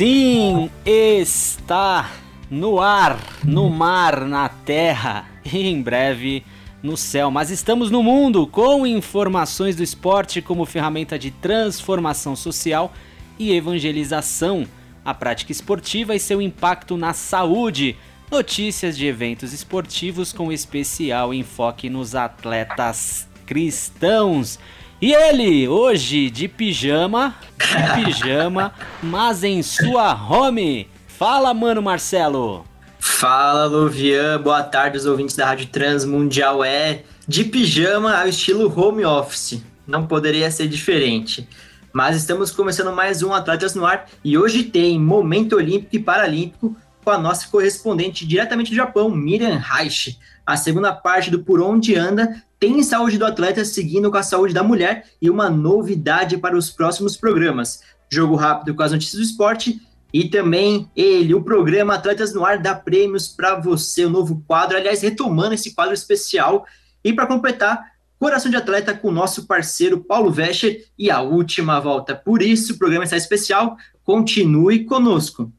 Sim, 0.00 0.70
está 0.82 2.10
no 2.50 2.80
ar, 2.80 3.20
no 3.44 3.68
mar, 3.68 4.22
na 4.22 4.48
terra 4.48 5.28
e 5.44 5.68
em 5.68 5.82
breve 5.82 6.42
no 6.82 6.96
céu. 6.96 7.30
Mas 7.30 7.50
estamos 7.50 7.90
no 7.90 8.02
mundo 8.02 8.46
com 8.46 8.86
informações 8.86 9.76
do 9.76 9.82
esporte 9.82 10.40
como 10.40 10.64
ferramenta 10.64 11.18
de 11.18 11.30
transformação 11.30 12.34
social 12.34 12.94
e 13.38 13.52
evangelização, 13.52 14.66
a 15.04 15.12
prática 15.12 15.52
esportiva 15.52 16.14
e 16.14 16.18
seu 16.18 16.40
impacto 16.40 16.96
na 16.96 17.12
saúde. 17.12 17.94
Notícias 18.30 18.96
de 18.96 19.04
eventos 19.04 19.52
esportivos 19.52 20.32
com 20.32 20.50
especial 20.50 21.34
enfoque 21.34 21.90
nos 21.90 22.14
atletas 22.14 23.28
cristãos. 23.44 24.58
E 25.02 25.14
ele, 25.14 25.66
hoje 25.66 26.28
de 26.28 26.46
pijama, 26.46 27.34
de 27.56 28.04
pijama, 28.04 28.70
mas 29.02 29.42
em 29.42 29.62
sua 29.62 30.12
home. 30.12 30.90
Fala, 31.08 31.54
mano 31.54 31.80
Marcelo. 31.80 32.66
Fala, 32.98 33.64
Luvian. 33.64 34.38
Boa 34.42 34.62
tarde, 34.62 34.98
os 34.98 35.06
ouvintes 35.06 35.34
da 35.34 35.46
Rádio 35.46 35.68
Transmundial. 35.68 36.62
É 36.62 37.02
de 37.26 37.44
pijama 37.44 38.14
ao 38.14 38.28
estilo 38.28 38.70
home 38.78 39.02
office. 39.02 39.62
Não 39.86 40.06
poderia 40.06 40.50
ser 40.50 40.68
diferente. 40.68 41.48
Mas 41.94 42.14
estamos 42.14 42.50
começando 42.50 42.94
mais 42.94 43.22
um 43.22 43.32
Atletas 43.32 43.74
no 43.74 43.86
Ar 43.86 44.04
e 44.22 44.36
hoje 44.36 44.64
tem 44.64 45.00
Momento 45.00 45.56
Olímpico 45.56 45.96
e 45.96 45.98
Paralímpico 45.98 46.76
com 47.02 47.10
a 47.10 47.16
nossa 47.16 47.48
correspondente 47.48 48.26
diretamente 48.26 48.70
do 48.70 48.76
Japão, 48.76 49.08
Miriam 49.08 49.56
Reich. 49.56 50.18
A 50.50 50.56
segunda 50.56 50.92
parte 50.92 51.30
do 51.30 51.44
Por 51.44 51.62
Onde 51.62 51.94
Anda 51.94 52.42
tem 52.58 52.82
saúde 52.82 53.16
do 53.16 53.24
atleta 53.24 53.64
seguindo 53.64 54.10
com 54.10 54.16
a 54.16 54.22
saúde 54.24 54.52
da 54.52 54.64
mulher 54.64 55.04
e 55.22 55.30
uma 55.30 55.48
novidade 55.48 56.36
para 56.38 56.56
os 56.56 56.68
próximos 56.68 57.16
programas. 57.16 57.82
Jogo 58.10 58.34
rápido 58.34 58.74
com 58.74 58.82
as 58.82 58.90
notícias 58.90 59.20
do 59.20 59.24
esporte 59.24 59.80
e 60.12 60.28
também 60.28 60.90
ele, 60.96 61.34
o 61.34 61.44
programa 61.44 61.94
Atletas 61.94 62.34
no 62.34 62.44
Ar, 62.44 62.58
dá 62.58 62.74
prêmios 62.74 63.28
para 63.28 63.60
você, 63.60 64.06
o 64.06 64.10
novo 64.10 64.42
quadro. 64.44 64.76
Aliás, 64.76 65.02
retomando 65.02 65.54
esse 65.54 65.72
quadro 65.72 65.94
especial. 65.94 66.66
E 67.04 67.12
para 67.12 67.28
completar, 67.28 67.92
Coração 68.18 68.50
de 68.50 68.56
Atleta 68.56 68.92
com 68.92 69.06
o 69.06 69.12
nosso 69.12 69.46
parceiro 69.46 70.02
Paulo 70.02 70.32
Vescher 70.32 70.84
e 70.98 71.12
a 71.12 71.20
última 71.20 71.78
volta. 71.78 72.16
Por 72.16 72.42
isso, 72.42 72.72
o 72.72 72.76
programa 72.76 73.04
está 73.04 73.16
especial. 73.16 73.76
Continue 74.02 74.84
conosco, 74.84 75.52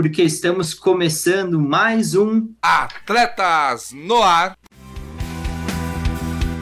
porque 0.00 0.22
estamos 0.22 0.74
começando 0.74 1.58
mais 1.58 2.14
um 2.14 2.50
Atletas 2.62 3.90
no 3.92 4.22
Ar. 4.22 4.56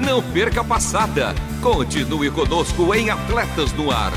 Não 0.02 0.22
perca 0.32 0.62
a 0.62 0.64
passada. 0.64 1.34
Continue 1.60 2.30
conosco 2.30 2.94
em 2.94 3.10
Atletas 3.10 3.74
no 3.74 3.90
Ar. 3.90 4.14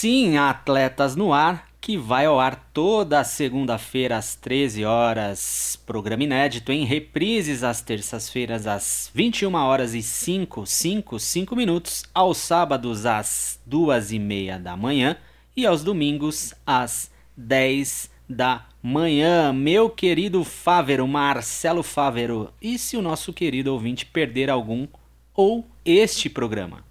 Sim, 0.00 0.36
Atletas 0.36 1.16
no 1.16 1.32
Ar, 1.32 1.66
que 1.80 1.98
vai 1.98 2.24
ao 2.24 2.38
ar 2.38 2.70
toda 2.72 3.24
segunda-feira 3.24 4.16
às 4.16 4.36
13 4.36 4.84
horas. 4.84 5.76
Programa 5.84 6.22
inédito 6.22 6.70
em 6.70 6.84
reprises 6.84 7.64
às 7.64 7.82
terças-feiras 7.82 8.68
às 8.68 9.10
21 9.12 9.52
horas 9.56 9.94
e 9.94 10.00
5, 10.00 10.64
5, 10.64 11.18
5 11.18 11.56
minutos, 11.56 12.04
aos 12.14 12.38
sábados 12.38 13.06
às 13.06 13.58
2 13.66 14.12
e 14.12 14.20
meia 14.20 14.56
da 14.56 14.76
manhã 14.76 15.16
e 15.56 15.66
aos 15.66 15.82
domingos 15.82 16.54
às 16.64 17.10
10 17.36 18.08
da 18.28 18.66
manhã. 18.80 19.52
Meu 19.52 19.90
querido 19.90 20.44
Fávero, 20.44 21.08
Marcelo 21.08 21.82
Fávero, 21.82 22.52
e 22.62 22.78
se 22.78 22.96
o 22.96 23.02
nosso 23.02 23.32
querido 23.32 23.72
ouvinte 23.72 24.06
perder 24.06 24.48
algum 24.48 24.86
ou 25.34 25.68
este 25.84 26.30
programa? 26.30 26.86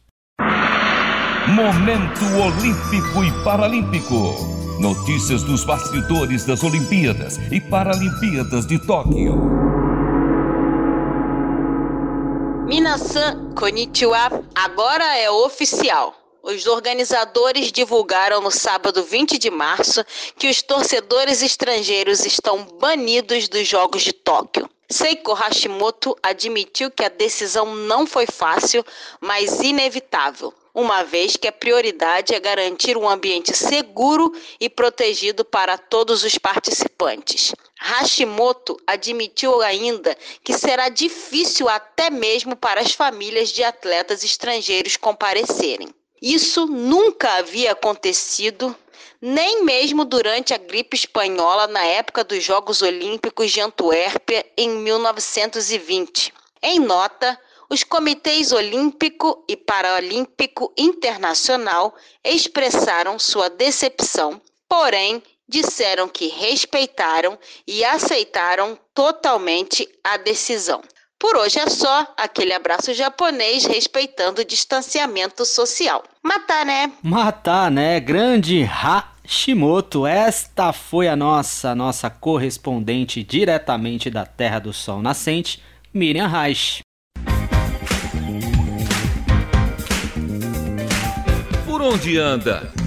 Momento 1.48 2.26
Olímpico 2.46 3.24
e 3.24 3.32
Paralímpico. 3.42 4.36
Notícias 4.82 5.44
dos 5.44 5.64
bastidores 5.64 6.44
das 6.44 6.62
Olimpíadas 6.62 7.38
e 7.50 7.62
Paralimpíadas 7.62 8.68
de 8.68 8.78
Tóquio. 8.86 9.34
Minasan 12.68 13.54
Konnichiwa 13.56 14.44
agora 14.54 15.18
é 15.18 15.32
oficial. 15.32 16.14
Os 16.44 16.68
organizadores 16.68 17.72
divulgaram 17.72 18.42
no 18.42 18.52
sábado 18.52 19.02
20 19.02 19.38
de 19.38 19.50
março 19.50 20.04
que 20.38 20.50
os 20.50 20.62
torcedores 20.62 21.42
estrangeiros 21.42 22.26
estão 22.26 22.66
banidos 22.78 23.48
dos 23.48 23.66
Jogos 23.66 24.02
de 24.02 24.12
Tóquio. 24.12 24.70
Seiko 24.90 25.34
Hashimoto 25.34 26.14
admitiu 26.22 26.92
que 26.92 27.06
a 27.06 27.10
decisão 27.10 27.74
não 27.74 28.06
foi 28.06 28.26
fácil, 28.26 28.86
mas 29.22 29.62
inevitável, 29.62 30.54
uma 30.78 31.04
vez 31.04 31.36
que 31.36 31.48
a 31.48 31.52
prioridade 31.52 32.36
é 32.36 32.40
garantir 32.40 32.96
um 32.96 33.10
ambiente 33.10 33.52
seguro 33.58 34.32
e 34.60 34.70
protegido 34.70 35.44
para 35.44 35.76
todos 35.76 36.24
os 36.24 36.38
participantes. 36.38 37.52
Hashimoto 37.80 38.78
admitiu 38.86 39.60
ainda 39.64 40.16
que 40.44 40.54
será 40.54 40.88
difícil 40.88 41.68
até 41.68 42.12
mesmo 42.12 42.56
para 42.56 42.80
as 42.80 42.92
famílias 42.92 43.50
de 43.50 43.64
atletas 43.64 44.24
estrangeiros 44.24 44.98
comparecerem. 44.98 45.90
Isso 46.22 46.68
nunca 46.68 47.38
havia 47.38 47.72
acontecido 47.72 48.76
nem 49.20 49.64
mesmo 49.64 50.06
durante 50.06 50.54
a 50.54 50.58
gripe 50.60 50.96
espanhola 50.96 51.66
na 51.66 51.84
época 51.86 52.24
dos 52.24 52.44
Jogos 52.44 52.84
Olímpicos 52.84 53.52
de 53.52 53.62
Antuérpia 53.62 54.46
em 54.56 54.70
1920. 54.70 56.32
Em 56.62 56.80
nota, 56.80 57.40
os 57.70 57.84
comitês 57.84 58.52
olímpico 58.52 59.44
e 59.48 59.58
paralímpico 59.58 60.74
internacional 60.78 61.96
expressaram 62.24 63.20
sua 63.20 63.50
decepção, 63.50 64.42
porém 64.68 65.22
disseram 65.48 66.08
que 66.08 66.28
respeitaram 66.28 67.38
e 67.66 67.84
aceitaram 67.84 68.78
totalmente 68.94 69.88
a 70.04 70.18
decisão. 70.18 70.82
Por 71.20 71.36
hoje 71.36 71.58
é 71.58 71.68
só 71.68 72.14
aquele 72.16 72.54
abraço 72.54 72.94
japonês 72.94 73.66
respeitando 73.66 74.42
o 74.42 74.46
distanciamento 74.46 75.44
social. 75.46 76.04
Matar, 76.22 76.64
né? 76.64 76.92
Matar, 77.02 77.72
né? 77.72 78.00
Grande 78.00 78.62
Hashimoto. 78.62 80.06
Esta 80.06 80.72
foi 80.72 81.08
a 81.08 81.16
nossa 81.16 81.74
nossa 81.74 82.08
correspondente 82.10 83.24
diretamente 83.24 84.12
da 84.12 84.28
Terra 84.28 84.60
do 84.60 84.72
Sol 84.72 85.02
Nascente, 85.02 85.60
Miriam 85.92 86.28
Reich. 86.28 86.87
Onde 91.88 92.24
anda? 92.24 92.87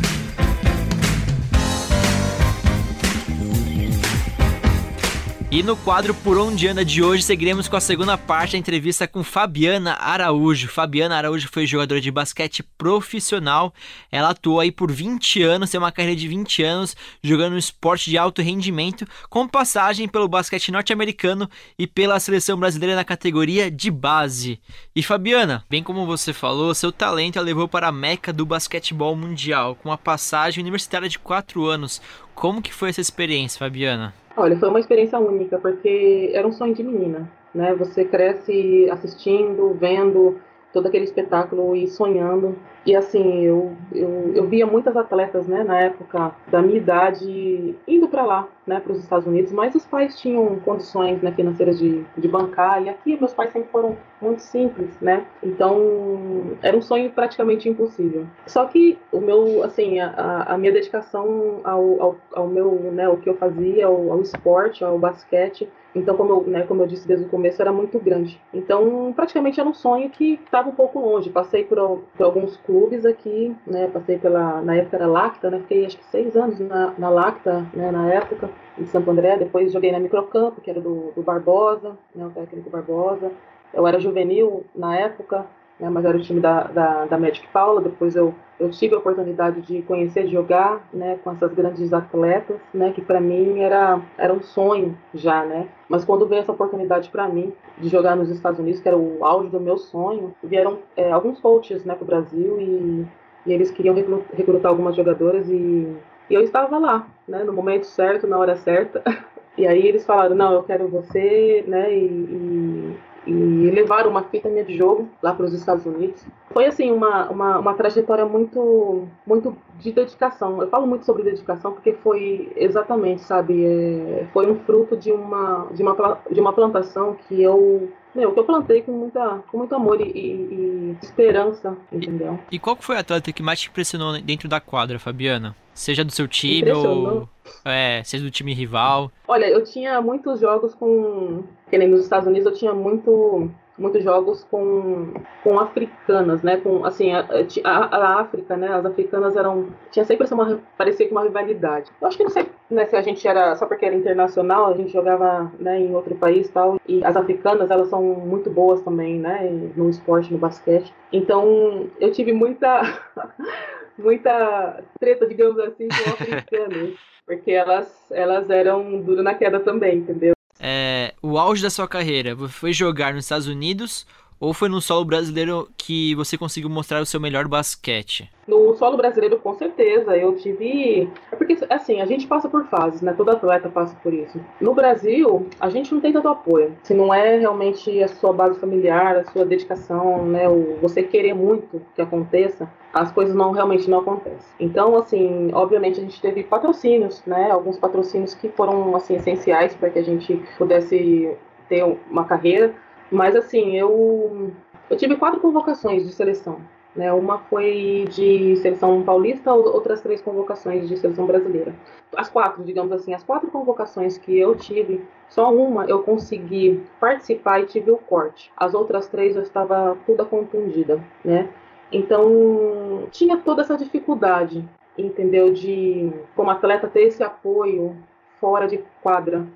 E 5.53 5.65
no 5.65 5.77
quadro 5.77 6.15
Por 6.15 6.39
Onde 6.39 6.69
Anda 6.69 6.85
de 6.85 7.03
hoje, 7.03 7.25
seguiremos 7.25 7.67
com 7.67 7.75
a 7.75 7.81
segunda 7.81 8.17
parte 8.17 8.53
da 8.53 8.59
entrevista 8.59 9.09
com 9.09 9.25
Fabiana 9.25 9.95
Araújo. 9.95 10.69
Fabiana 10.69 11.17
Araújo 11.17 11.49
foi 11.51 11.67
jogadora 11.67 12.01
de 12.01 12.09
basquete 12.09 12.63
profissional. 12.79 13.75
Ela 14.13 14.31
atuou 14.31 14.61
aí 14.61 14.71
por 14.71 14.93
20 14.93 15.43
anos, 15.43 15.69
tem 15.69 15.81
uma 15.81 15.91
carreira 15.91 16.15
de 16.15 16.29
20 16.29 16.63
anos 16.63 16.97
jogando 17.21 17.55
um 17.55 17.59
esporte 17.59 18.09
de 18.09 18.17
alto 18.17 18.41
rendimento, 18.41 19.05
com 19.29 19.49
passagem 19.49 20.07
pelo 20.07 20.29
basquete 20.29 20.71
norte-americano 20.71 21.51
e 21.77 21.85
pela 21.85 22.21
seleção 22.21 22.57
brasileira 22.57 22.95
na 22.95 23.05
categoria 23.05 23.69
de 23.69 23.91
base. 23.91 24.61
E 24.95 25.03
Fabiana, 25.03 25.65
bem 25.69 25.83
como 25.83 26.07
você 26.07 26.33
falou, 26.33 26.73
seu 26.77 26.93
talento 26.93 27.41
a 27.41 27.43
levou 27.43 27.67
para 27.67 27.89
a 27.89 27.93
meca 27.93 28.33
do 28.33 28.47
basquetebol 28.47 29.17
mundial, 29.17 29.75
com 29.75 29.89
uma 29.89 29.99
passagem 29.99 30.63
universitária 30.63 31.09
de 31.09 31.19
4 31.19 31.67
anos. 31.67 32.01
Como 32.41 32.63
que 32.63 32.73
foi 32.73 32.89
essa 32.89 33.03
experiência, 33.03 33.59
Fabiana? 33.59 34.15
Olha, 34.35 34.59
foi 34.59 34.71
uma 34.71 34.81
experiência 34.81 35.19
única, 35.19 35.59
porque 35.59 36.31
era 36.33 36.49
um 36.49 36.53
sonho 36.53 36.75
de 36.75 36.83
menina, 36.83 37.31
né? 37.55 37.75
Você 37.75 38.03
cresce 38.03 38.89
assistindo, 38.91 39.77
vendo 39.79 40.41
todo 40.73 40.87
aquele 40.87 41.05
espetáculo 41.05 41.77
e 41.77 41.87
sonhando. 41.87 42.57
E 42.85 42.97
assim, 42.97 43.43
eu, 43.43 43.77
eu, 43.93 44.33
eu 44.35 44.49
via 44.49 44.67
muitas 44.67 44.97
atletas, 44.97 45.47
né, 45.47 45.63
na 45.63 45.79
época 45.81 46.35
da 46.49 46.63
minha 46.63 46.79
idade, 46.79 47.75
indo 47.87 48.09
para 48.09 48.25
lá, 48.25 48.49
né, 48.67 48.81
para 48.81 48.93
os 48.93 48.99
Estados 48.99 49.27
Unidos, 49.27 49.53
mas 49.53 49.75
os 49.75 49.85
pais 49.85 50.19
tinham 50.19 50.59
condições 50.61 51.21
né, 51.21 51.31
financeiras 51.33 51.79
de, 51.79 52.05
de 52.17 52.29
bancar, 52.29 52.83
e 52.83 52.89
aqui 52.89 53.19
meus 53.19 53.35
pais 53.35 53.53
sempre 53.53 53.69
foram 53.71 53.97
muito 54.21 54.41
simples, 54.41 54.99
né, 55.01 55.27
então 55.43 56.57
era 56.63 56.77
um 56.77 56.81
sonho 56.81 57.11
praticamente 57.11 57.69
impossível. 57.69 58.27
Só 58.47 58.65
que 58.65 58.99
o 59.13 59.21
meu, 59.21 59.63
assim, 59.63 60.01
a, 60.01 60.45
a 60.49 60.57
minha 60.57 60.73
dedicação 60.73 61.61
ao, 61.63 62.03
ao, 62.03 62.17
ao 62.33 62.47
meu, 62.47 62.73
né, 62.93 63.09
o 63.09 63.19
que 63.19 63.29
eu 63.29 63.37
fazia, 63.37 63.87
ao, 63.87 64.13
ao 64.13 64.23
esporte, 64.23 64.83
ao 64.83 64.99
basquete, 64.99 65.69
então, 65.95 66.17
como 66.17 66.33
eu, 66.33 66.43
né, 66.47 66.63
como 66.63 66.83
eu 66.83 66.87
disse 66.87 67.07
desde 67.07 67.27
o 67.27 67.29
começo, 67.29 67.61
era 67.61 67.73
muito 67.73 67.99
grande. 67.99 68.41
Então, 68.55 69.13
praticamente 69.15 69.59
era 69.59 69.69
um 69.69 69.75
sonho 69.75 70.09
que 70.11 70.39
estava 70.45 70.69
um 70.69 70.75
pouco 70.75 71.01
longe. 71.01 71.31
Passei 71.31 71.65
por, 71.65 72.03
por, 72.17 72.25
alguns 72.25 72.57
clubes 72.71 73.05
aqui, 73.05 73.57
né, 73.67 73.89
passei 73.89 74.17
pela, 74.17 74.63
na 74.63 74.77
época 74.77 74.97
era 74.97 75.07
Lacta, 75.09 75.51
né, 75.51 75.59
fiquei 75.59 75.87
acho 75.87 75.99
que 75.99 76.05
seis 76.05 76.37
anos 76.37 76.61
na, 76.61 76.95
na 76.97 77.11
Lacta, 77.11 77.67
né, 77.75 77.91
na 77.91 78.07
época, 78.15 78.49
em 78.79 78.87
Santo 78.87 79.11
André. 79.11 79.37
Depois 79.37 79.73
joguei 79.73 79.91
na 79.91 79.99
Microcampo, 79.99 80.61
que 80.61 80.71
era 80.71 80.81
do, 80.81 81.11
do 81.17 81.21
Barbosa, 81.21 81.99
né, 82.15 82.25
o 82.25 82.31
técnico 82.31 82.71
Barbosa. 82.71 83.33
Eu 83.75 83.85
era 83.89 83.99
juvenil 83.99 84.65
na 84.73 84.97
época, 84.97 85.45
né, 85.81 85.89
mas 85.89 86.05
era 86.05 86.17
o 86.17 86.21
time 86.21 86.41
da, 86.41 86.65
da, 86.65 87.07
da 87.07 87.19
Magic 87.19 87.47
Paula. 87.49 87.81
Depois 87.81 88.15
eu, 88.15 88.35
eu 88.59 88.71
tive 88.71 88.95
a 88.95 88.99
oportunidade 88.99 89.63
de 89.63 89.83
conhecer, 89.83 90.27
jogar 90.29 90.87
né, 90.93 91.19
com 91.25 91.33
essas 91.33 91.53
grandes 91.55 91.93
atletas, 91.93 92.59
né, 92.73 92.93
que 92.93 93.01
para 93.01 93.21
mim 93.21 93.61
era, 93.61 94.01
era 94.19 94.33
um 94.33 94.43
sonho 94.43 94.97
já, 95.15 95.45
né. 95.45 95.69
Mas 95.89 96.05
quando 96.05 96.27
veio 96.27 96.43
essa 96.43 96.53
oportunidade 96.53 97.09
para 97.09 97.29
mim 97.29 97.53
de 97.79 97.89
jogar 97.89 98.15
nos 98.15 98.29
Estados 98.29 98.61
Unidos, 98.61 98.81
que 98.81 98.89
era 98.89 98.97
o 98.97 99.25
auge 99.25 99.49
do 99.49 99.59
meu 99.59 99.79
sonho, 99.79 100.35
vieram 100.43 100.79
é, 100.97 101.11
alguns 101.11 101.41
coaches 101.41 101.85
né, 101.85 101.95
para 101.95 102.05
o 102.05 102.07
Brasil 102.07 102.61
e, 102.61 103.07
e, 103.47 103.53
eles 103.53 103.71
queriam 103.71 103.95
recrutar 104.35 104.71
algumas 104.71 104.95
jogadoras 104.95 105.49
e, 105.49 105.97
e 106.29 106.35
eu 106.35 106.43
estava 106.43 106.79
lá, 106.79 107.07
né, 107.27 107.43
no 107.43 107.53
momento 107.53 107.87
certo, 107.87 108.27
na 108.27 108.39
hora 108.39 108.57
certa. 108.57 109.03
E 109.59 109.67
aí 109.67 109.87
eles 109.87 110.07
falaram, 110.07 110.35
não, 110.35 110.55
eu 110.55 110.63
quero 110.63 110.89
você, 110.89 111.65
né, 111.67 111.93
e, 111.93 112.07
e 112.07 112.97
e 113.27 113.33
levaram 113.71 114.11
uma 114.11 114.23
fita 114.25 114.49
minha 114.49 114.65
de 114.65 114.77
jogo 114.77 115.09
lá 115.23 115.35
para 115.35 115.47
os 115.47 115.53
Estados 115.53 115.85
Unidos. 115.85 116.25
Foi 116.51 116.67
assim 116.67 116.91
uma, 116.91 117.29
uma, 117.31 117.59
uma, 117.59 117.75
trajetória 117.75 118.25
muito 118.25 119.07
muito 119.27 119.57
de 119.79 119.93
dedicação. 119.93 120.61
Eu 120.61 120.69
falo 120.69 120.87
muito 120.87 121.05
sobre 121.05 121.23
dedicação 121.23 121.73
porque 121.73 121.93
foi 121.93 122.53
exatamente, 122.57 123.23
sabe, 123.23 123.65
é, 123.65 124.27
foi 124.33 124.51
um 124.51 124.57
fruto 124.61 124.97
de 124.97 125.13
uma 125.13 125.67
de 125.73 125.83
uma 125.83 126.19
de 126.31 126.41
uma 126.41 126.53
plantação 126.53 127.17
que 127.29 127.43
eu 127.43 127.91
meu, 128.15 128.33
que 128.33 128.41
eu 128.41 128.45
plantei 128.45 128.83
com, 128.83 128.93
muita, 128.93 129.43
com 129.51 129.59
muito 129.59 129.75
amor 129.75 130.01
e, 130.01 130.05
e, 130.05 130.11
e 130.11 130.97
esperança, 131.01 131.77
entendeu? 131.93 132.41
E, 132.51 132.57
e 132.57 132.59
qual 132.59 132.77
foi 132.81 132.97
a 132.97 133.01
atleta 133.01 133.33
que 133.33 133.43
mais 133.43 133.61
te 133.61 133.69
impressionou 133.69 134.21
dentro 134.21 134.49
da 134.49 134.61
quadra, 134.61 134.99
Fabiana? 134.99 135.55
Seja 135.73 136.05
do 136.05 136.13
seu 136.13 136.27
time 136.27 136.73
ou 136.73 137.29
é, 137.65 138.03
seja 138.05 138.25
do 138.25 138.31
time 138.31 138.55
rival? 138.55 139.11
Olha, 139.27 139.47
eu 139.47 139.63
tinha 139.65 140.01
muitos 140.01 140.41
jogos 140.41 140.75
com. 140.75 141.45
Que 141.69 141.79
nem 141.79 141.89
nos 141.89 142.03
Estados 142.03 142.27
Unidos 142.27 142.47
eu 142.47 142.55
tinha 142.59 142.73
muito 142.75 143.51
muitos 143.81 144.05
jogos 144.05 144.45
com, 144.51 145.15
com 145.43 145.59
africanas, 145.59 146.43
né? 146.43 146.59
Com 146.59 146.85
assim, 146.85 147.13
a, 147.13 147.27
a, 147.65 147.97
a, 147.97 148.21
África, 148.21 148.57
né? 148.57 148.69
As 148.69 148.85
africanas 148.85 149.35
eram 149.35 149.69
tinha 149.91 150.05
sempre 150.05 150.25
essa 150.25 150.35
uma 150.35 150.61
parecia 150.77 151.09
com 151.09 151.15
uma 151.15 151.23
rivalidade. 151.23 151.91
Eu 152.01 152.07
acho 152.07 152.17
que 152.17 152.23
não 152.23 152.31
sei 152.31 152.47
né, 152.71 152.87
se 152.87 152.95
a 152.95 153.03
gente 153.03 153.27
era 153.27 153.57
só 153.57 153.67
porque 153.67 153.87
era 153.87 153.97
internacional, 153.97 154.67
a 154.67 154.77
gente 154.77 154.93
jogava 154.93 155.51
né, 155.59 155.81
em 155.81 155.95
outro 155.95 156.15
país 156.15 156.49
tal. 156.51 156.79
E 156.87 157.03
as 157.05 157.17
africanas 157.17 157.71
elas 157.71 157.89
são 157.89 158.03
muito 158.03 158.51
boas 158.51 158.83
também, 158.83 159.19
né? 159.19 159.49
No 159.75 159.89
esporte, 159.89 160.33
no 160.33 160.39
basquete. 160.39 160.93
Então 161.11 161.89
eu 161.99 162.13
tive 162.13 162.33
muita 162.33 162.83
muita 164.01 164.83
treta, 164.99 165.27
digamos 165.27 165.59
assim, 165.59 165.89
com 165.89 166.11
africanas, 166.11 166.95
porque 167.27 167.51
elas 167.51 168.11
elas 168.11 168.51
eram 168.51 169.01
duro 169.03 169.23
na 169.23 169.35
queda 169.35 169.61
também, 169.61 169.99
entendeu? 169.99 170.33
é, 170.61 171.15
o 171.23 171.39
auge 171.39 171.63
da 171.63 171.71
sua 171.71 171.89
carreira 171.89 172.37
foi 172.49 172.73
jogar 172.73 173.15
nos 173.15 173.25
Estados 173.25 173.47
Unidos 173.47 174.07
ou 174.41 174.55
foi 174.55 174.71
no 174.71 174.81
solo 174.81 175.05
brasileiro 175.05 175.69
que 175.77 176.15
você 176.15 176.39
conseguiu 176.39 176.71
mostrar 176.71 177.03
o 177.03 177.07
seu 177.07 177.21
melhor 177.21 177.47
basquete? 177.47 178.31
No 178.49 178.75
solo 178.75 178.97
brasileiro, 178.97 179.39
com 179.39 179.55
certeza. 179.55 180.17
Eu 180.17 180.35
tive. 180.35 181.09
É 181.31 181.37
porque, 181.37 181.59
assim, 181.69 182.01
a 182.01 182.07
gente 182.07 182.27
passa 182.27 182.49
por 182.49 182.65
fases, 182.65 183.03
né? 183.03 183.13
Todo 183.13 183.31
atleta 183.31 183.69
passa 183.69 183.95
por 184.03 184.15
isso. 184.15 184.41
No 184.61 184.75
Brasil, 184.75 185.47
a 185.61 185.69
gente 185.69 185.93
não 185.93 186.01
tem 186.01 186.13
tanto 186.13 186.27
apoio. 186.27 186.75
Se 186.83 186.95
não 186.95 187.13
é 187.13 187.39
realmente 187.39 188.03
a 188.03 188.09
sua 188.09 188.33
base 188.33 188.59
familiar, 188.59 189.19
a 189.19 189.25
sua 189.31 189.45
dedicação, 189.45 190.25
né? 190.25 190.49
O 190.49 190.79
você 190.81 191.03
querer 191.03 191.35
muito 191.35 191.83
que 191.95 192.01
aconteça, 192.01 192.69
as 192.95 193.13
coisas 193.13 193.35
não 193.35 193.53
realmente 193.53 193.91
não 193.91 193.99
acontecem. 194.01 194.51
Então, 194.59 194.97
assim, 194.97 195.51
obviamente 195.53 196.01
a 196.01 196.03
gente 196.03 196.21
teve 196.21 196.43
patrocínios, 196.43 197.23
né? 197.27 197.51
Alguns 197.51 197.79
patrocínios 197.79 198.35
que 198.35 198.49
foram, 198.49 198.97
assim, 198.97 199.17
essenciais 199.17 199.75
para 199.75 199.91
que 199.91 199.99
a 199.99 200.05
gente 200.05 200.43
pudesse 200.57 201.37
ter 201.69 201.85
uma 202.11 202.25
carreira 202.25 202.75
mas 203.11 203.35
assim, 203.37 203.77
eu, 203.77 204.53
eu 204.89 204.97
tive 204.97 205.17
quatro 205.17 205.41
convocações 205.41 206.07
de 206.07 206.13
seleção. 206.13 206.61
Né? 206.95 207.13
Uma 207.13 207.39
foi 207.39 208.07
de 208.11 208.57
seleção 208.57 209.03
paulista, 209.03 209.53
outras 209.53 210.01
três 210.01 210.21
convocações 210.21 210.89
de 210.89 210.97
seleção 210.97 211.25
brasileira. 211.25 211.75
As 212.17 212.29
quatro, 212.29 212.65
digamos 212.65 212.91
assim, 212.91 213.15
as 213.15 213.23
quatro 213.23 213.49
convocações 213.49 214.19
que 214.19 214.37
eu 214.37 214.57
tive, 214.57 215.05
só 215.29 215.55
uma 215.55 215.85
eu 215.85 216.03
consegui 216.03 216.83
participar 216.99 217.61
e 217.61 217.67
tive 217.67 217.93
o 217.93 217.97
corte. 217.97 218.51
As 218.57 218.75
outras 218.75 219.07
três 219.07 219.37
eu 219.37 219.43
estava 219.43 219.97
toda 220.05 220.25
contundida, 220.25 221.01
né? 221.25 221.49
Então 221.93 223.07
tinha 223.13 223.37
toda 223.37 223.63
essa 223.63 223.77
dificuldade, 223.77 224.69
entendeu? 224.99 225.53
De 225.53 226.13
como 226.35 226.51
atleta 226.51 226.89
ter 226.89 227.03
esse 227.03 227.23
apoio 227.23 227.97
fora 228.41 228.67
de 228.67 228.79
quadra, 229.01 229.47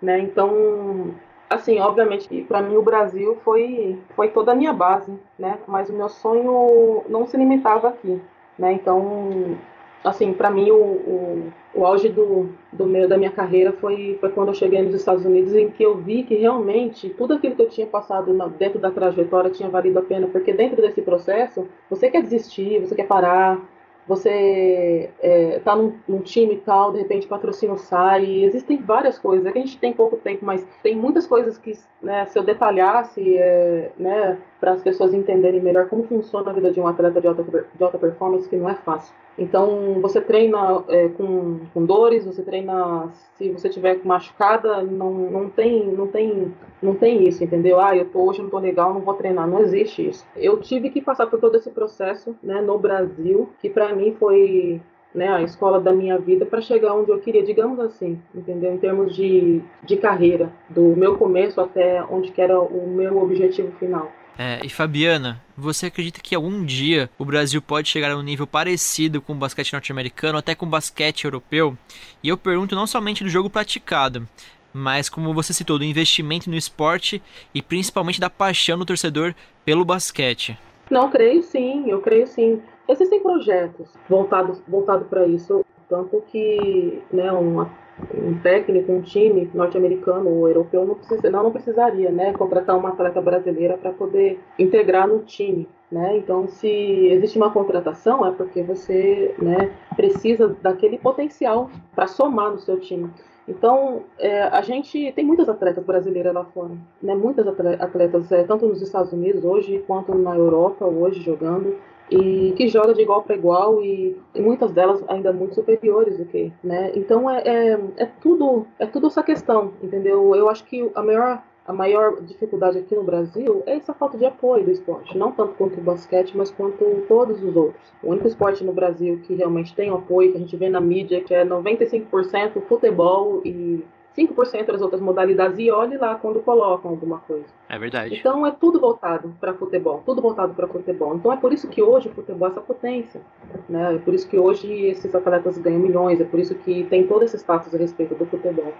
né? 0.00 0.20
Então 0.20 1.12
assim, 1.48 1.78
obviamente 1.80 2.42
para 2.42 2.62
mim 2.62 2.76
o 2.76 2.82
Brasil 2.82 3.36
foi, 3.44 3.98
foi 4.14 4.28
toda 4.28 4.52
a 4.52 4.54
minha 4.54 4.72
base, 4.72 5.12
né? 5.38 5.58
Mas 5.66 5.88
o 5.90 5.92
meu 5.92 6.08
sonho 6.08 7.04
não 7.08 7.26
se 7.26 7.36
limitava 7.36 7.88
aqui, 7.88 8.20
né? 8.58 8.72
Então, 8.72 9.56
assim, 10.02 10.32
para 10.32 10.50
mim 10.50 10.70
o, 10.70 10.76
o, 10.76 11.52
o, 11.74 11.86
auge 11.86 12.08
do, 12.08 12.50
do 12.72 12.86
meu, 12.86 13.08
da 13.08 13.16
minha 13.16 13.30
carreira 13.30 13.72
foi, 13.72 14.18
foi 14.20 14.30
quando 14.30 14.48
eu 14.48 14.54
cheguei 14.54 14.82
nos 14.82 14.94
Estados 14.94 15.24
Unidos, 15.24 15.54
em 15.54 15.70
que 15.70 15.82
eu 15.82 15.96
vi 15.96 16.22
que 16.22 16.34
realmente 16.34 17.08
tudo 17.10 17.34
aquilo 17.34 17.56
que 17.56 17.62
eu 17.62 17.70
tinha 17.70 17.86
passado 17.86 18.32
na, 18.34 18.46
dentro 18.46 18.78
da 18.78 18.90
trajetória 18.90 19.50
tinha 19.50 19.68
valido 19.68 19.98
a 19.98 20.02
pena, 20.02 20.26
porque 20.26 20.52
dentro 20.52 20.80
desse 20.82 21.00
processo 21.00 21.66
você 21.88 22.10
quer 22.10 22.22
desistir, 22.22 22.80
você 22.80 22.94
quer 22.94 23.06
parar, 23.06 23.58
você 24.06 25.10
é, 25.20 25.60
tá 25.60 25.74
num, 25.74 25.94
num, 26.06 26.20
time 26.20 26.56
tal, 26.56 26.92
de 26.92 26.98
repente 26.98 27.26
patrocínio 27.26 27.78
sai, 27.78 28.44
existem 28.44 28.76
várias 28.76 29.18
coisas, 29.18 29.46
é 29.46 29.52
que 29.52 29.58
a 29.58 29.62
gente 29.62 29.78
tem 29.78 29.92
pouco 29.92 30.16
tempo, 30.16 30.44
mas 30.44 30.66
tem 30.82 30.94
muitas 30.94 31.26
coisas 31.26 31.56
que, 31.56 31.78
né, 32.02 32.26
se 32.26 32.38
eu 32.38 32.42
detalhasse, 32.42 33.36
é, 33.38 33.90
né, 33.98 34.38
para 34.64 34.72
as 34.72 34.82
pessoas 34.82 35.12
entenderem 35.12 35.60
melhor 35.60 35.90
como 35.90 36.04
funciona 36.04 36.50
a 36.50 36.54
vida 36.54 36.70
de 36.70 36.80
um 36.80 36.86
atleta 36.86 37.20
de 37.20 37.26
alta, 37.26 37.42
de 37.42 37.84
alta 37.84 37.98
performance, 37.98 38.48
que 38.48 38.56
não 38.56 38.66
é 38.66 38.74
fácil. 38.74 39.14
Então, 39.36 40.00
você 40.00 40.22
treina 40.22 40.82
é, 40.88 41.08
com, 41.08 41.60
com 41.74 41.84
dores, 41.84 42.24
você 42.24 42.42
treina 42.42 43.10
se 43.34 43.50
você 43.50 43.68
tiver 43.68 44.00
machucada, 44.02 44.82
não, 44.82 45.12
não 45.12 45.50
tem 45.50 45.84
não 45.84 46.06
tem 46.06 46.54
não 46.80 46.94
tem 46.94 47.28
isso, 47.28 47.44
entendeu? 47.44 47.78
Ah, 47.78 47.94
eu 47.94 48.06
tô 48.06 48.20
hoje 48.20 48.40
não 48.40 48.48
tô 48.48 48.58
legal, 48.58 48.94
não 48.94 49.02
vou 49.02 49.12
treinar, 49.12 49.46
não 49.46 49.60
existe 49.60 50.08
isso. 50.08 50.24
Eu 50.34 50.58
tive 50.58 50.88
que 50.88 51.02
passar 51.02 51.26
por 51.26 51.38
todo 51.38 51.56
esse 51.56 51.70
processo, 51.70 52.34
né, 52.42 52.62
no 52.62 52.78
Brasil, 52.78 53.50
que 53.60 53.68
para 53.68 53.94
mim 53.94 54.16
foi 54.18 54.80
né, 55.14 55.28
a 55.28 55.42
escola 55.42 55.78
da 55.78 55.92
minha 55.92 56.18
vida 56.18 56.46
para 56.46 56.62
chegar 56.62 56.94
onde 56.94 57.10
eu 57.10 57.18
queria, 57.18 57.42
digamos 57.42 57.78
assim, 57.80 58.18
entendeu? 58.34 58.72
Em 58.72 58.78
termos 58.78 59.14
de, 59.14 59.60
de 59.82 59.96
carreira, 59.98 60.50
do 60.70 60.96
meu 60.96 61.18
começo 61.18 61.60
até 61.60 62.02
onde 62.02 62.32
que 62.32 62.40
era 62.40 62.58
o 62.58 62.88
meu 62.88 63.18
objetivo 63.22 63.70
final. 63.72 64.10
É, 64.38 64.60
e 64.64 64.68
Fabiana, 64.68 65.40
você 65.56 65.86
acredita 65.86 66.20
que 66.20 66.34
algum 66.34 66.64
dia 66.64 67.08
o 67.18 67.24
Brasil 67.24 67.62
pode 67.62 67.88
chegar 67.88 68.10
a 68.10 68.16
um 68.16 68.22
nível 68.22 68.46
parecido 68.46 69.22
com 69.22 69.32
o 69.32 69.36
basquete 69.36 69.72
norte-americano, 69.72 70.38
até 70.38 70.54
com 70.54 70.66
o 70.66 70.68
basquete 70.68 71.24
europeu? 71.24 71.76
E 72.22 72.28
eu 72.28 72.36
pergunto 72.36 72.74
não 72.74 72.86
somente 72.86 73.22
do 73.22 73.30
jogo 73.30 73.48
praticado, 73.48 74.26
mas 74.72 75.08
como 75.08 75.32
você 75.32 75.52
citou, 75.52 75.78
do 75.78 75.84
investimento 75.84 76.50
no 76.50 76.56
esporte 76.56 77.22
e 77.54 77.62
principalmente 77.62 78.20
da 78.20 78.28
paixão 78.28 78.76
do 78.76 78.84
torcedor 78.84 79.34
pelo 79.64 79.84
basquete. 79.84 80.58
Não, 80.90 81.08
creio 81.08 81.42
sim, 81.42 81.88
eu 81.88 82.00
creio 82.00 82.26
sim. 82.26 82.60
Existem 82.88 83.22
projetos 83.22 83.88
voltados 84.08 84.60
voltado 84.68 85.04
para 85.04 85.26
isso, 85.26 85.64
tanto 85.88 86.22
que 86.30 87.00
né, 87.12 87.30
uma, 87.32 87.70
um 88.12 88.34
técnico, 88.38 88.92
um 88.92 89.00
time 89.00 89.50
norte-americano 89.54 90.28
ou 90.28 90.48
europeu 90.48 90.84
não, 90.84 90.94
precisa, 90.94 91.30
não, 91.30 91.44
não 91.44 91.52
precisaria 91.52 92.10
né, 92.10 92.32
contratar 92.32 92.76
uma 92.76 92.90
atleta 92.90 93.20
brasileira 93.20 93.76
para 93.76 93.92
poder 93.92 94.40
integrar 94.58 95.06
no 95.06 95.20
time. 95.20 95.68
Né? 95.90 96.18
Então, 96.18 96.48
se 96.48 96.68
existe 96.68 97.36
uma 97.36 97.52
contratação, 97.52 98.26
é 98.26 98.32
porque 98.32 98.62
você 98.62 99.34
né, 99.38 99.72
precisa 99.94 100.48
daquele 100.60 100.98
potencial 100.98 101.70
para 101.94 102.06
somar 102.06 102.50
no 102.50 102.58
seu 102.58 102.80
time. 102.80 103.10
Então, 103.46 104.04
é, 104.18 104.42
a 104.42 104.62
gente 104.62 105.12
tem 105.12 105.24
muitas 105.24 105.48
atletas 105.48 105.84
brasileiras 105.84 106.32
lá 106.32 106.44
fora, 106.44 106.72
né? 107.02 107.14
muitas 107.14 107.46
atletas, 107.46 108.32
é, 108.32 108.42
tanto 108.44 108.66
nos 108.66 108.80
Estados 108.80 109.12
Unidos 109.12 109.44
hoje, 109.44 109.84
quanto 109.86 110.14
na 110.14 110.34
Europa 110.34 110.86
hoje 110.86 111.20
jogando, 111.20 111.76
e 112.10 112.52
que 112.56 112.68
joga 112.68 112.94
de 112.94 113.02
igual 113.02 113.22
para 113.22 113.34
igual 113.34 113.82
e, 113.82 114.16
e, 114.34 114.40
muitas 114.40 114.72
delas 114.72 115.02
ainda 115.08 115.32
muito 115.32 115.54
superiores 115.54 116.18
do 116.18 116.24
que, 116.24 116.52
né? 116.62 116.92
Então, 116.94 117.30
é, 117.30 117.42
é, 117.44 117.80
é, 117.96 118.06
tudo, 118.20 118.66
é 118.78 118.86
tudo 118.86 119.06
essa 119.06 119.22
questão, 119.22 119.72
entendeu? 119.82 120.34
Eu 120.34 120.48
acho 120.48 120.64
que 120.64 120.90
a 120.94 121.02
maior 121.02 121.42
a 121.66 121.72
maior 121.72 122.20
dificuldade 122.20 122.78
aqui 122.78 122.94
no 122.94 123.02
Brasil 123.02 123.62
é 123.66 123.76
essa 123.76 123.94
falta 123.94 124.18
de 124.18 124.26
apoio 124.26 124.64
do 124.64 124.70
esporte, 124.70 125.16
não 125.16 125.32
tanto 125.32 125.54
quanto 125.54 125.78
o 125.78 125.82
basquete, 125.82 126.36
mas 126.36 126.50
quanto 126.50 126.84
todos 127.08 127.42
os 127.42 127.56
outros. 127.56 127.82
O 128.02 128.10
único 128.10 128.28
esporte 128.28 128.62
no 128.62 128.72
Brasil 128.72 129.20
que 129.24 129.34
realmente 129.34 129.74
tem 129.74 129.88
apoio, 129.88 130.30
que 130.30 130.36
a 130.36 130.40
gente 130.40 130.56
vê 130.56 130.68
na 130.68 130.80
mídia, 130.80 131.22
que 131.22 131.34
é 131.34 131.44
95% 131.44 132.60
futebol 132.68 133.40
e 133.44 133.82
5% 134.16 134.66
das 134.66 134.80
outras 134.80 135.00
modalidades 135.00 135.58
e 135.58 135.70
olhe 135.70 135.96
lá 135.96 136.14
quando 136.14 136.40
colocam 136.40 136.90
alguma 136.90 137.18
coisa. 137.18 137.46
É 137.68 137.78
verdade. 137.78 138.16
Então 138.16 138.46
é 138.46 138.52
tudo 138.52 138.78
voltado 138.78 139.34
para 139.40 139.52
futebol, 139.54 140.02
tudo 140.06 140.22
voltado 140.22 140.54
para 140.54 140.68
futebol. 140.68 141.16
Então 141.16 141.32
é 141.32 141.36
por 141.36 141.52
isso 141.52 141.68
que 141.68 141.82
hoje 141.82 142.08
o 142.08 142.12
futebol 142.12 142.48
é 142.48 142.50
essa 142.50 142.60
potência, 142.60 143.20
né? 143.68 143.96
É 143.96 143.98
por 143.98 144.14
isso 144.14 144.28
que 144.28 144.38
hoje 144.38 144.72
esses 144.86 145.14
atletas 145.14 145.58
ganham 145.58 145.80
milhões, 145.80 146.20
é 146.20 146.24
por 146.24 146.38
isso 146.38 146.54
que 146.54 146.84
tem 146.84 147.06
todo 147.06 147.24
esse 147.24 147.36
status 147.36 147.74
a 147.74 147.78
respeito 147.78 148.14
do 148.14 148.24
futebol. 148.26 148.72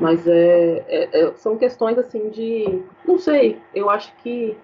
Mas 0.00 0.26
é, 0.26 0.84
é, 0.88 1.20
é 1.20 1.32
são 1.36 1.56
questões 1.56 1.98
assim 1.98 2.30
de, 2.30 2.82
não 3.06 3.18
sei, 3.18 3.60
eu 3.74 3.90
acho 3.90 4.14
que 4.16 4.56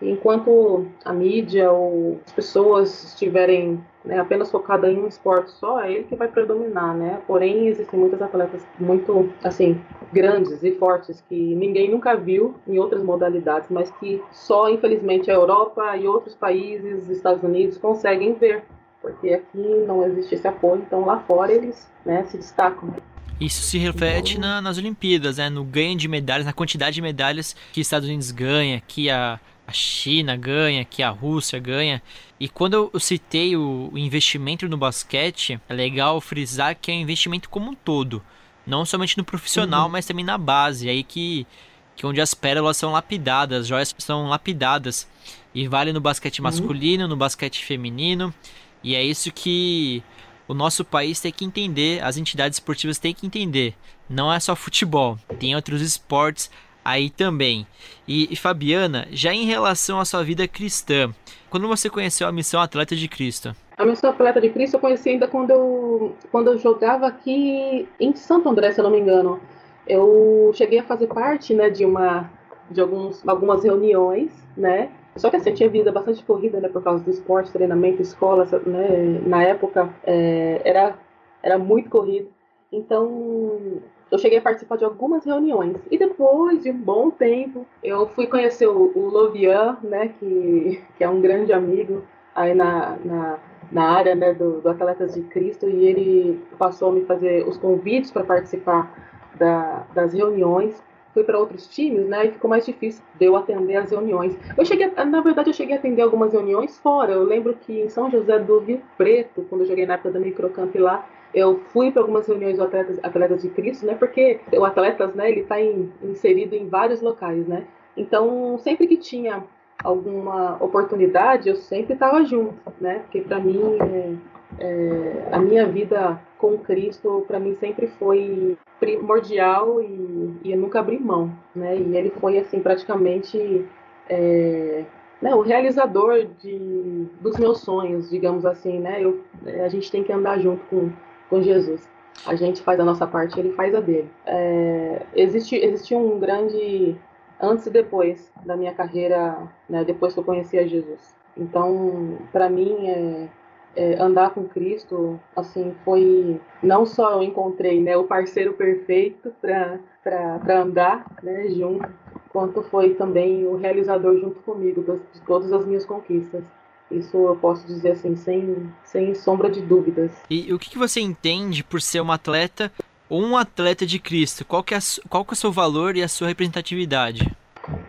enquanto 0.00 0.86
a 1.04 1.12
mídia 1.12 1.70
ou 1.70 2.20
as 2.26 2.32
pessoas 2.32 3.04
estiverem 3.04 3.80
né, 4.04 4.18
apenas 4.18 4.50
focada 4.50 4.90
em 4.90 4.98
um 4.98 5.06
esporte 5.06 5.50
só, 5.52 5.80
é 5.80 5.92
ele 5.92 6.04
que 6.04 6.16
vai 6.16 6.28
predominar, 6.28 6.96
né? 6.96 7.20
Porém, 7.26 7.66
existem 7.66 7.98
muitas 7.98 8.22
atletas 8.22 8.66
muito, 8.78 9.28
assim, 9.42 9.80
grandes 10.12 10.62
e 10.62 10.72
fortes 10.72 11.22
que 11.28 11.54
ninguém 11.54 11.90
nunca 11.90 12.16
viu 12.16 12.54
em 12.66 12.78
outras 12.78 13.02
modalidades, 13.02 13.68
mas 13.70 13.90
que 13.92 14.22
só, 14.32 14.70
infelizmente, 14.70 15.30
a 15.30 15.34
Europa 15.34 15.96
e 15.96 16.06
outros 16.06 16.34
países, 16.34 17.08
Estados 17.10 17.42
Unidos, 17.42 17.76
conseguem 17.76 18.34
ver, 18.34 18.62
porque 19.02 19.30
aqui 19.30 19.84
não 19.86 20.04
existe 20.04 20.34
esse 20.34 20.48
apoio, 20.48 20.82
então 20.86 21.04
lá 21.04 21.18
fora 21.20 21.52
eles 21.52 21.90
né, 22.04 22.24
se 22.24 22.36
destacam. 22.36 22.94
Isso 23.40 23.62
se 23.62 23.78
reflete 23.78 24.38
na, 24.38 24.60
nas 24.60 24.78
Olimpíadas, 24.78 25.36
né? 25.36 25.48
no 25.48 25.62
ganho 25.62 25.96
de 25.96 26.08
medalhas, 26.08 26.44
na 26.44 26.52
quantidade 26.52 26.94
de 26.94 27.02
medalhas 27.02 27.54
que 27.72 27.80
os 27.80 27.86
Estados 27.86 28.08
Unidos 28.08 28.32
ganha, 28.32 28.82
que 28.86 29.08
a, 29.08 29.38
a 29.64 29.72
China 29.72 30.36
ganha, 30.36 30.84
que 30.84 31.02
a 31.02 31.10
Rússia 31.10 31.58
ganha. 31.60 32.02
E 32.40 32.48
quando 32.48 32.90
eu 32.92 33.00
citei 33.00 33.56
o, 33.56 33.92
investimento 33.94 34.68
no 34.68 34.76
basquete, 34.76 35.60
é 35.68 35.74
legal 35.74 36.20
frisar 36.20 36.74
que 36.74 36.90
é 36.90 36.94
um 36.94 37.00
investimento 37.00 37.48
como 37.48 37.70
um 37.70 37.74
todo. 37.74 38.22
Não 38.66 38.84
somente 38.84 39.16
no 39.16 39.24
profissional, 39.24 39.84
uhum. 39.84 39.92
mas 39.92 40.04
também 40.04 40.24
na 40.24 40.36
base. 40.36 40.88
Aí 40.88 41.04
que, 41.04 41.46
que 41.94 42.04
onde 42.04 42.20
as 42.20 42.34
pérolas 42.34 42.76
são 42.76 42.90
lapidadas, 42.90 43.62
as 43.62 43.66
joias 43.68 43.94
são 43.98 44.28
lapidadas. 44.28 45.08
E 45.54 45.68
vale 45.68 45.92
no 45.92 46.00
basquete 46.00 46.40
uhum. 46.40 46.44
masculino, 46.44 47.06
no 47.06 47.16
basquete 47.16 47.64
feminino. 47.64 48.34
E 48.82 48.94
é 48.94 49.02
isso 49.02 49.30
que 49.30 50.02
o 50.48 50.54
nosso 50.54 50.84
país 50.84 51.20
tem 51.20 51.30
que 51.30 51.44
entender, 51.44 52.02
as 52.02 52.16
entidades 52.16 52.56
esportivas 52.56 52.98
têm 52.98 53.14
que 53.14 53.26
entender. 53.26 53.74
Não 54.08 54.32
é 54.32 54.40
só 54.40 54.56
futebol, 54.56 55.18
tem 55.38 55.54
outros 55.54 55.82
esportes 55.82 56.50
aí 56.82 57.10
também. 57.10 57.66
E, 58.06 58.32
e, 58.32 58.36
Fabiana, 58.36 59.06
já 59.10 59.32
em 59.32 59.44
relação 59.44 60.00
à 60.00 60.06
sua 60.06 60.24
vida 60.24 60.48
cristã, 60.48 61.12
quando 61.50 61.68
você 61.68 61.90
conheceu 61.90 62.26
a 62.26 62.32
missão 62.32 62.60
Atleta 62.60 62.96
de 62.96 63.06
Cristo? 63.06 63.54
A 63.76 63.84
missão 63.84 64.10
Atleta 64.10 64.40
de 64.40 64.48
Cristo 64.48 64.74
eu 64.74 64.80
conheci 64.80 65.10
ainda 65.10 65.28
quando 65.28 65.50
eu, 65.50 66.16
quando 66.32 66.48
eu 66.48 66.58
jogava 66.58 67.06
aqui 67.06 67.86
em 68.00 68.16
Santo 68.16 68.48
André, 68.48 68.72
se 68.72 68.80
eu 68.80 68.84
não 68.84 68.90
me 68.90 68.98
engano. 68.98 69.38
Eu 69.86 70.50
cheguei 70.54 70.78
a 70.78 70.84
fazer 70.84 71.06
parte 71.08 71.54
né, 71.54 71.68
de, 71.68 71.84
uma, 71.84 72.30
de 72.70 72.80
alguns, 72.80 73.26
algumas 73.28 73.62
reuniões, 73.62 74.32
né? 74.56 74.90
Só 75.18 75.30
que 75.30 75.36
assim, 75.36 75.50
eu 75.50 75.56
tinha 75.56 75.68
vida 75.68 75.92
bastante 75.92 76.24
corrida, 76.24 76.60
né, 76.60 76.68
por 76.68 76.82
causa 76.82 77.02
do 77.02 77.10
esporte, 77.10 77.52
treinamento, 77.52 78.00
escola, 78.00 78.46
né? 78.66 79.20
Na 79.26 79.42
época 79.42 79.92
é, 80.04 80.60
era, 80.64 80.94
era 81.42 81.58
muito 81.58 81.90
corrido. 81.90 82.28
Então, 82.72 83.80
eu 84.10 84.18
cheguei 84.18 84.38
a 84.38 84.42
participar 84.42 84.76
de 84.76 84.84
algumas 84.84 85.24
reuniões. 85.24 85.76
E 85.90 85.98
depois 85.98 86.62
de 86.62 86.70
um 86.70 86.76
bom 86.76 87.10
tempo, 87.10 87.66
eu 87.82 88.06
fui 88.08 88.26
conhecer 88.26 88.66
o, 88.66 88.92
o 88.94 89.08
Lovian, 89.08 89.76
né, 89.82 90.08
que, 90.18 90.82
que 90.96 91.04
é 91.04 91.08
um 91.08 91.20
grande 91.20 91.52
amigo 91.52 92.02
aí 92.34 92.54
na, 92.54 92.96
na, 93.04 93.38
na 93.70 93.90
área 93.90 94.14
né, 94.14 94.32
do, 94.32 94.60
do 94.60 94.68
Atletas 94.68 95.14
de 95.14 95.22
Cristo, 95.22 95.68
e 95.68 95.86
ele 95.86 96.40
passou 96.58 96.90
a 96.90 96.92
me 96.92 97.04
fazer 97.04 97.46
os 97.46 97.56
convites 97.56 98.10
para 98.10 98.24
participar 98.24 98.92
da, 99.38 99.86
das 99.94 100.12
reuniões. 100.12 100.82
Fui 101.18 101.24
para 101.24 101.36
outros 101.36 101.66
times, 101.66 102.06
né, 102.06 102.26
e 102.26 102.30
ficou 102.30 102.48
mais 102.48 102.64
difícil 102.64 103.02
de 103.18 103.24
eu 103.24 103.34
atender 103.34 103.74
as 103.74 103.90
reuniões. 103.90 104.38
Eu 104.56 104.64
cheguei, 104.64 104.88
na 105.04 105.20
verdade, 105.20 105.50
eu 105.50 105.52
cheguei 105.52 105.74
a 105.74 105.78
atender 105.80 106.00
algumas 106.00 106.32
reuniões 106.32 106.78
fora. 106.78 107.10
Eu 107.10 107.24
lembro 107.24 107.54
que 107.54 107.80
em 107.80 107.88
São 107.88 108.08
José 108.08 108.38
do 108.38 108.60
Rio 108.60 108.80
Preto, 108.96 109.44
quando 109.50 109.62
eu 109.62 109.66
joguei 109.66 109.84
na 109.84 109.94
época 109.94 110.12
da 110.12 110.20
Microcamp 110.20 110.72
lá, 110.76 111.04
eu 111.34 111.58
fui 111.72 111.90
para 111.90 112.02
algumas 112.02 112.28
reuniões 112.28 112.56
do 112.56 112.62
atletas, 112.62 113.00
atletas 113.02 113.42
de 113.42 113.48
Cristo, 113.48 113.84
né? 113.84 113.96
Porque 113.96 114.38
o 114.52 114.64
atletas, 114.64 115.12
né? 115.16 115.28
Ele 115.28 115.40
está 115.40 115.60
inserido 115.60 116.54
em 116.54 116.68
vários 116.68 117.02
locais, 117.02 117.48
né? 117.48 117.64
Então, 117.96 118.56
sempre 118.58 118.86
que 118.86 118.96
tinha 118.96 119.42
alguma 119.82 120.56
oportunidade, 120.62 121.48
eu 121.48 121.56
sempre 121.56 121.94
estava 121.94 122.24
junto, 122.24 122.54
né? 122.80 123.00
Porque 123.00 123.22
para 123.22 123.40
mim, 123.40 123.60
é, 123.80 124.12
é, 124.58 125.28
a 125.32 125.38
minha 125.38 125.66
vida 125.66 126.20
com 126.38 126.58
Cristo, 126.58 127.24
para 127.26 127.40
mim 127.40 127.56
sempre 127.56 127.86
foi 127.86 128.56
primordial 128.80 129.80
e, 129.80 130.38
e, 130.44 130.52
eu 130.52 130.58
nunca 130.58 130.80
abri 130.80 130.98
mão, 130.98 131.32
né? 131.54 131.76
E 131.76 131.96
ele 131.96 132.10
foi 132.10 132.38
assim 132.38 132.60
praticamente 132.60 133.66
é, 134.08 134.84
né, 135.20 135.34
o 135.34 135.40
realizador 135.40 136.26
de, 136.40 137.06
dos 137.20 137.36
meus 137.36 137.60
sonhos, 137.60 138.08
digamos 138.08 138.46
assim, 138.46 138.78
né? 138.78 139.02
Eu, 139.02 139.20
a 139.64 139.68
gente 139.68 139.90
tem 139.90 140.04
que 140.04 140.12
andar 140.12 140.38
junto 140.38 140.64
com 140.66 140.90
com 141.28 141.42
Jesus. 141.42 141.88
A 142.26 142.34
gente 142.34 142.62
faz 142.62 142.80
a 142.80 142.84
nossa 142.84 143.06
parte, 143.06 143.38
ele 143.38 143.52
faz 143.52 143.74
a 143.74 143.80
dele. 143.80 144.10
É, 144.26 145.02
existe, 145.14 145.56
existe 145.56 145.94
um 145.94 146.18
grande 146.18 146.96
antes 147.40 147.66
e 147.66 147.70
depois 147.70 148.32
da 148.44 148.56
minha 148.56 148.74
carreira, 148.74 149.48
né, 149.68 149.84
depois 149.84 150.14
que 150.14 150.20
eu 150.20 150.24
conheci 150.24 150.58
a 150.58 150.66
Jesus. 150.66 151.14
Então, 151.36 152.18
para 152.32 152.50
mim, 152.50 152.88
é, 152.88 153.28
é, 153.76 154.00
andar 154.00 154.30
com 154.30 154.44
Cristo, 154.44 155.20
assim, 155.36 155.74
foi 155.84 156.40
não 156.62 156.84
só 156.84 157.12
eu 157.12 157.22
encontrei, 157.22 157.80
né, 157.80 157.96
o 157.96 158.04
parceiro 158.04 158.54
perfeito 158.54 159.32
para 159.40 160.62
andar, 160.62 161.06
né, 161.22 161.48
junto, 161.50 161.88
quanto 162.30 162.62
foi 162.62 162.94
também 162.94 163.46
o 163.46 163.56
realizador 163.56 164.18
junto 164.18 164.40
comigo 164.40 164.82
de 165.12 165.20
todas 165.22 165.52
as 165.52 165.64
minhas 165.64 165.84
conquistas. 165.84 166.44
Isso 166.90 167.16
eu 167.16 167.36
posso 167.36 167.66
dizer 167.66 167.92
assim, 167.92 168.16
sem, 168.16 168.72
sem 168.82 169.14
sombra 169.14 169.50
de 169.50 169.60
dúvidas. 169.60 170.10
E 170.30 170.52
o 170.52 170.58
que, 170.58 170.70
que 170.70 170.78
você 170.78 171.00
entende 171.00 171.62
por 171.62 171.82
ser 171.82 172.00
uma 172.00 172.14
atleta 172.14 172.72
ou 173.08 173.22
um 173.22 173.36
atleta 173.36 173.84
de 173.84 173.98
Cristo? 173.98 174.44
Qual 174.44 174.62
que 174.62 174.74
é, 174.74 174.78
qual 175.08 175.24
que 175.24 175.32
é 175.32 175.34
o 175.34 175.36
seu 175.36 175.52
valor 175.52 175.96
e 175.96 176.02
a 176.02 176.08
sua 176.08 176.28
representatividade? 176.28 177.30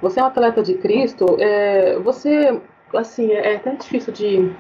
Você 0.02 0.20
é 0.20 0.24
um 0.24 0.28
atleta 0.28 0.62
de 0.62 0.74
Cristo, 0.74 1.38
é, 1.40 1.98
você, 2.00 2.62
assim, 2.94 3.32
é, 3.32 3.54
é 3.54 3.56
até 3.56 3.76
difícil 3.76 4.12
de, 4.12 4.52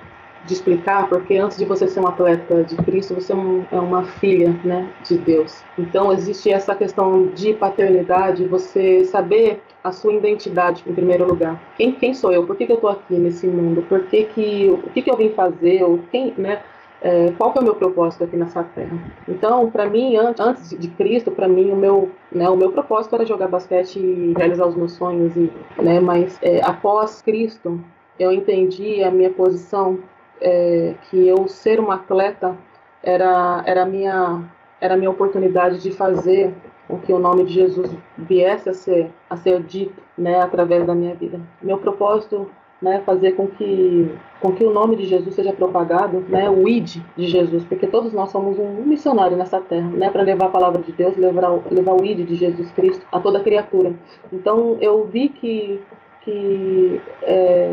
de 0.45 0.53
explicar, 0.53 1.07
porque 1.09 1.35
antes 1.37 1.57
de 1.57 1.65
você 1.65 1.87
ser 1.87 1.99
um 1.99 2.07
atleta 2.07 2.63
de 2.63 2.75
Cristo, 2.77 3.15
você 3.15 3.33
é, 3.33 3.35
é 3.75 3.79
uma 3.79 4.03
filha, 4.03 4.55
né, 4.63 4.89
de 5.03 5.17
Deus. 5.17 5.63
Então 5.77 6.11
existe 6.11 6.51
essa 6.51 6.73
questão 6.75 7.27
de 7.27 7.53
paternidade, 7.53 8.45
você 8.45 9.03
saber 9.03 9.61
a 9.83 9.91
sua 9.91 10.13
identidade 10.13 10.83
em 10.87 10.93
primeiro 10.93 11.25
lugar. 11.25 11.61
Quem, 11.75 11.91
quem 11.93 12.13
sou 12.13 12.31
eu? 12.31 12.45
Por 12.45 12.55
que, 12.55 12.65
que 12.65 12.71
eu 12.71 12.75
estou 12.75 12.89
aqui 12.89 13.15
nesse 13.15 13.47
mundo? 13.47 13.81
Por 13.83 14.03
que, 14.03 14.25
que 14.25 14.69
o 14.71 14.89
que, 14.89 15.01
que 15.01 15.11
eu 15.11 15.17
vim 15.17 15.29
fazer? 15.29 15.83
Ou 15.83 15.99
quem, 16.11 16.33
né? 16.37 16.61
É, 17.01 17.31
qual 17.37 17.53
que 17.53 17.59
é 17.59 17.61
o 17.61 17.63
meu 17.63 17.75
propósito 17.75 18.25
aqui 18.25 18.35
nessa 18.35 18.61
terra? 18.61 18.97
Então, 19.25 19.71
para 19.71 19.89
mim, 19.89 20.17
antes 20.17 20.77
de 20.77 20.87
Cristo, 20.89 21.31
para 21.31 21.47
mim 21.47 21.71
o 21.71 21.75
meu, 21.75 22.11
né, 22.29 22.49
o 22.49 22.57
meu 22.57 22.71
propósito 22.73 23.15
era 23.15 23.25
jogar 23.25 23.47
basquete 23.47 23.97
e 23.97 24.33
realizar 24.35 24.67
os 24.67 24.75
meus 24.75 24.93
sonhos, 24.93 25.33
e, 25.37 25.49
né, 25.81 26.01
mas 26.01 26.37
é, 26.41 26.61
após 26.61 27.21
Cristo, 27.21 27.79
eu 28.19 28.33
entendi 28.33 29.01
a 29.01 29.09
minha 29.09 29.29
posição, 29.29 29.99
é, 30.41 30.95
que 31.09 31.27
eu 31.27 31.47
ser 31.47 31.79
uma 31.79 31.95
atleta 31.95 32.55
era 33.03 33.63
era 33.65 33.85
minha 33.85 34.43
era 34.81 34.95
minha 34.95 35.09
oportunidade 35.09 35.79
de 35.79 35.91
fazer 35.91 36.53
com 36.87 36.97
que 36.97 37.13
o 37.13 37.19
nome 37.19 37.45
de 37.45 37.53
Jesus 37.53 37.95
viesse 38.17 38.69
a 38.69 38.73
ser, 38.73 39.11
a 39.29 39.37
ser 39.37 39.61
dito 39.61 40.01
né, 40.17 40.41
através 40.41 40.85
da 40.87 40.95
minha 40.95 41.13
vida. 41.13 41.39
Meu 41.61 41.77
propósito 41.77 42.49
né, 42.81 43.01
fazer 43.05 43.33
com 43.33 43.47
que, 43.47 44.11
com 44.39 44.53
que 44.53 44.63
o 44.63 44.71
nome 44.71 44.95
de 44.95 45.05
Jesus 45.05 45.35
seja 45.35 45.53
propagado, 45.53 46.21
né, 46.29 46.49
o 46.49 46.67
ID 46.67 47.01
de 47.15 47.27
Jesus, 47.27 47.63
porque 47.65 47.85
todos 47.85 48.13
nós 48.13 48.31
somos 48.31 48.57
um 48.57 48.83
missionário 48.83 49.37
nessa 49.37 49.59
terra, 49.59 49.89
né, 49.89 50.09
para 50.09 50.23
levar 50.23 50.45
a 50.45 50.49
palavra 50.49 50.81
de 50.81 50.91
Deus, 50.91 51.15
levar, 51.17 51.59
levar 51.69 51.93
o 51.93 52.03
ID 52.03 52.25
de 52.25 52.35
Jesus 52.35 52.71
Cristo 52.71 53.05
a 53.11 53.19
toda 53.19 53.41
criatura. 53.41 53.93
Então 54.31 54.77
eu 54.79 55.05
vi 55.05 55.29
que, 55.29 55.81
que 56.21 57.01
é, 57.23 57.69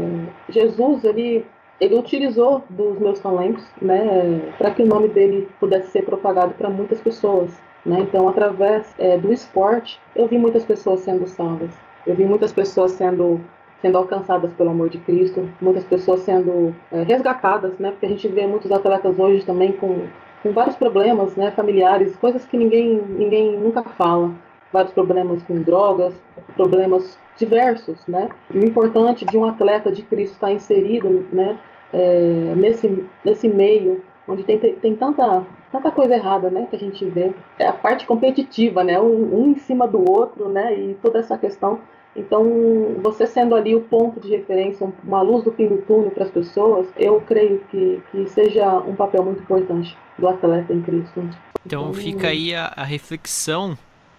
Jesus 0.51 1.05
ele 1.05 1.47
ele 1.81 1.97
utilizou 1.97 2.65
dos 2.71 2.99
meus 2.99 3.21
talentos, 3.21 3.65
né, 3.81 4.53
para 4.59 4.71
que 4.71 4.83
o 4.83 4.87
nome 4.87 5.09
dele 5.09 5.49
pudesse 5.61 5.91
ser 5.91 6.05
propagado 6.05 6.55
para 6.55 6.71
muitas 6.71 7.01
pessoas. 7.01 7.51
Né? 7.85 8.01
Então, 8.01 8.29
através 8.29 8.95
é, 8.99 9.17
do 9.17 9.33
esporte, 9.33 10.01
eu 10.15 10.27
vi 10.27 10.39
muitas 10.39 10.65
pessoas 10.65 11.01
sendo 11.01 11.27
salvas. 11.27 11.71
Eu 12.07 12.15
vi 12.15 12.25
muitas 12.25 12.53
pessoas 12.53 12.93
sendo 12.93 13.41
sendo 13.83 13.99
alcançadas 13.99 14.53
pelo 14.55 14.71
amor 14.71 14.89
de 14.89 14.99
Cristo, 14.99 15.49
muitas 15.61 15.85
pessoas 15.85 16.21
sendo 16.21 16.75
é, 16.91 17.03
resgatadas, 17.03 17.79
né? 17.79 17.91
Porque 17.91 18.07
a 18.07 18.09
gente 18.09 18.27
vê 18.27 18.47
muitos 18.47 18.73
atletas 18.73 19.19
hoje 19.19 19.45
também 19.45 19.73
com, 19.73 20.07
com 20.43 20.51
vários 20.51 20.77
problemas, 20.77 21.37
né? 21.37 21.51
Familiares, 21.51 22.17
coisas 22.17 22.45
que 22.47 22.57
ninguém 22.57 23.01
ninguém 23.07 23.57
nunca 23.59 23.83
fala, 23.83 24.33
vários 24.73 24.93
problemas 24.93 25.43
com 25.43 25.63
drogas, 25.63 26.15
problemas 26.57 27.19
diversos, 27.37 27.99
né? 28.07 28.29
o 28.53 28.59
importante 28.59 29.25
de 29.25 29.37
um 29.37 29.45
atleta 29.45 29.91
de 29.93 30.03
Cristo 30.03 30.35
estar 30.35 30.53
inserido, 30.53 31.27
né? 31.33 31.59
É, 31.93 32.53
nesse 32.57 33.07
nesse 33.25 33.49
meio 33.49 34.03
onde 34.27 34.43
tem, 34.43 34.59
tem 34.59 34.97
tanta 34.97 35.45
tanta 35.71 35.91
coisa 35.93 36.15
errada, 36.15 36.51
né, 36.51 36.67
que 36.69 36.75
a 36.75 36.79
gente 36.79 37.05
vê. 37.05 37.33
É 37.59 37.67
a 37.69 37.73
parte 37.73 38.07
competitiva, 38.07 38.83
né, 38.83 39.01
um, 39.01 39.41
um 39.41 39.51
em 39.53 39.57
cima 39.57 39.87
do 39.87 40.11
outro, 40.11 40.49
né, 40.49 40.75
e 40.77 40.95
toda 41.01 41.21
essa 41.21 41.39
questão 41.39 41.79
então, 42.17 42.97
você 43.03 43.27
sendo 43.27 43.55
ali 43.55 43.75
o 43.75 43.83
ponto 43.83 44.19
de 44.19 44.31
referência, 44.31 44.91
uma 45.05 45.21
luz 45.21 45.45
do 45.45 45.53
fim 45.53 45.69
do 45.69 45.83
túnel 45.83 46.11
para 46.11 46.25
as 46.25 46.31
pessoas, 46.31 46.89
eu 46.97 47.21
creio 47.21 47.61
que, 47.71 48.03
que 48.11 48.27
seja 48.31 48.79
um 48.79 48.97
papel 48.97 49.23
muito 49.23 49.43
importante 49.43 49.97
do 50.19 50.27
atleta 50.27 50.73
em 50.73 50.81
Cristo. 50.81 51.29
Então 51.65 51.93
fica 51.93 52.29
aí 52.29 52.55
a, 52.55 52.73
a 52.75 52.85
reflexão 52.85 53.77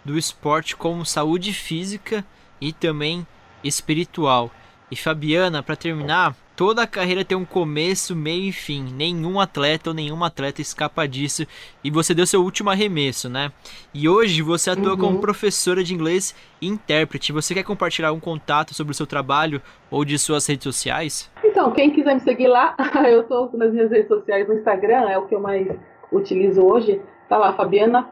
do 0.07 0.17
esporte 0.17 0.75
como 0.75 1.05
saúde 1.05 1.53
física 1.53 2.25
e 2.59 2.73
também 2.73 3.25
espiritual. 3.63 4.49
E 4.89 4.95
Fabiana, 4.95 5.61
para 5.61 5.75
terminar, 5.75 6.35
Toda 6.57 6.81
a 6.81 6.87
carreira 6.87 7.23
tem 7.23 7.37
um 7.37 7.45
começo, 7.45 8.15
meio 8.15 8.45
e 8.45 8.51
fim. 8.51 8.91
Nenhum 8.91 9.39
atleta 9.39 9.91
ou 9.91 9.93
nenhuma 9.93 10.25
atleta 10.25 10.59
escapa 10.59 11.07
disso. 11.07 11.45
E 11.83 11.91
você 11.91 12.15
deu 12.15 12.25
seu 12.25 12.41
último 12.41 12.71
arremesso, 12.71 13.29
né? 13.29 13.51
E 13.93 14.09
hoje 14.09 14.41
você 14.41 14.71
atua 14.71 14.93
uhum. 14.93 14.97
como 14.97 15.19
professora 15.19 15.83
de 15.83 15.93
inglês 15.93 16.33
e 16.59 16.67
intérprete. 16.67 17.31
Você 17.31 17.53
quer 17.53 17.61
compartilhar 17.61 18.11
um 18.11 18.19
contato 18.19 18.73
sobre 18.73 18.91
o 18.91 18.95
seu 18.95 19.05
trabalho 19.05 19.61
ou 19.91 20.03
de 20.03 20.17
suas 20.17 20.47
redes 20.47 20.63
sociais? 20.63 21.29
Então, 21.43 21.71
quem 21.73 21.91
quiser 21.91 22.15
me 22.15 22.21
seguir 22.21 22.47
lá, 22.47 22.75
eu 23.07 23.21
estou 23.21 23.51
nas 23.53 23.71
minhas 23.71 23.91
redes 23.91 24.07
sociais 24.07 24.47
no 24.47 24.55
Instagram, 24.55 25.09
é 25.09 25.17
o 25.19 25.27
que 25.27 25.35
eu 25.35 25.39
mais 25.39 25.67
utilizo 26.11 26.63
hoje. 26.63 26.99
Tá 27.29 27.37
lá, 27.37 27.53
Fabiana. 27.53 28.09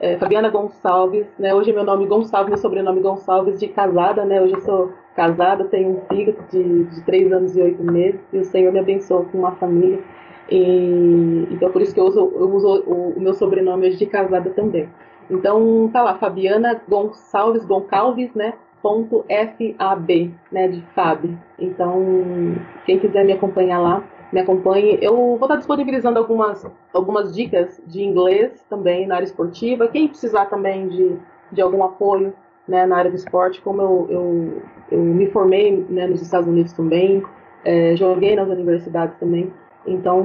É, 0.00 0.16
Fabiana 0.16 0.48
Gonçalves, 0.48 1.26
né? 1.38 1.52
Hoje 1.52 1.70
é 1.70 1.74
meu 1.74 1.82
nome 1.82 2.06
Gonçalves, 2.06 2.48
meu 2.48 2.58
sobrenome 2.58 3.00
Gonçalves 3.00 3.58
de 3.58 3.66
casada, 3.66 4.24
né? 4.24 4.40
Hoje 4.40 4.54
eu 4.54 4.60
sou 4.60 4.92
casada, 5.16 5.64
tenho 5.64 5.90
um 5.90 6.00
filho 6.08 6.36
de, 6.52 6.84
de 6.84 7.02
3 7.02 7.32
anos 7.32 7.56
e 7.56 7.60
8 7.60 7.82
meses, 7.82 8.20
e 8.32 8.38
o 8.38 8.44
Senhor 8.44 8.72
me 8.72 8.78
abençoou 8.78 9.24
com 9.24 9.38
uma 9.38 9.52
família. 9.56 9.98
E, 10.48 11.48
então, 11.50 11.70
por 11.72 11.82
isso 11.82 11.92
que 11.92 11.98
eu 11.98 12.04
uso, 12.04 12.20
eu 12.20 12.54
uso 12.54 12.84
o, 12.86 13.14
o 13.16 13.20
meu 13.20 13.34
sobrenome 13.34 13.90
de 13.90 14.06
casada 14.06 14.50
também. 14.50 14.88
Então, 15.28 15.90
tá 15.92 16.02
lá, 16.02 16.14
Fabiana 16.14 16.80
Gonçalves, 16.88 17.64
Goncalves, 17.64 18.32
né? 18.34 18.54
Ponto 18.80 19.24
FAB, 19.28 20.32
né? 20.52 20.68
De 20.68 20.80
FAB. 20.94 21.36
Então, 21.58 22.54
quem 22.86 23.00
quiser 23.00 23.24
me 23.24 23.32
acompanhar 23.32 23.80
lá, 23.80 24.04
me 24.32 24.40
acompanhe. 24.40 24.98
Eu 25.00 25.14
vou 25.14 25.42
estar 25.42 25.56
disponibilizando 25.56 26.18
algumas, 26.18 26.66
algumas 26.92 27.34
dicas 27.34 27.80
de 27.86 28.02
inglês 28.02 28.64
também 28.68 29.06
na 29.06 29.16
área 29.16 29.24
esportiva. 29.24 29.88
Quem 29.88 30.08
precisar 30.08 30.46
também 30.46 30.88
de, 30.88 31.16
de 31.52 31.60
algum 31.60 31.82
apoio 31.84 32.32
né, 32.66 32.84
na 32.86 32.96
área 32.96 33.10
do 33.10 33.16
esporte, 33.16 33.60
como 33.62 33.80
eu, 33.80 34.06
eu, 34.10 34.62
eu 34.92 34.98
me 34.98 35.26
formei 35.30 35.84
né, 35.88 36.06
nos 36.06 36.20
Estados 36.20 36.46
Unidos 36.46 36.72
também, 36.74 37.22
é, 37.64 37.96
joguei 37.96 38.36
nas 38.36 38.48
universidades 38.48 39.16
também. 39.18 39.52
Então, 39.86 40.22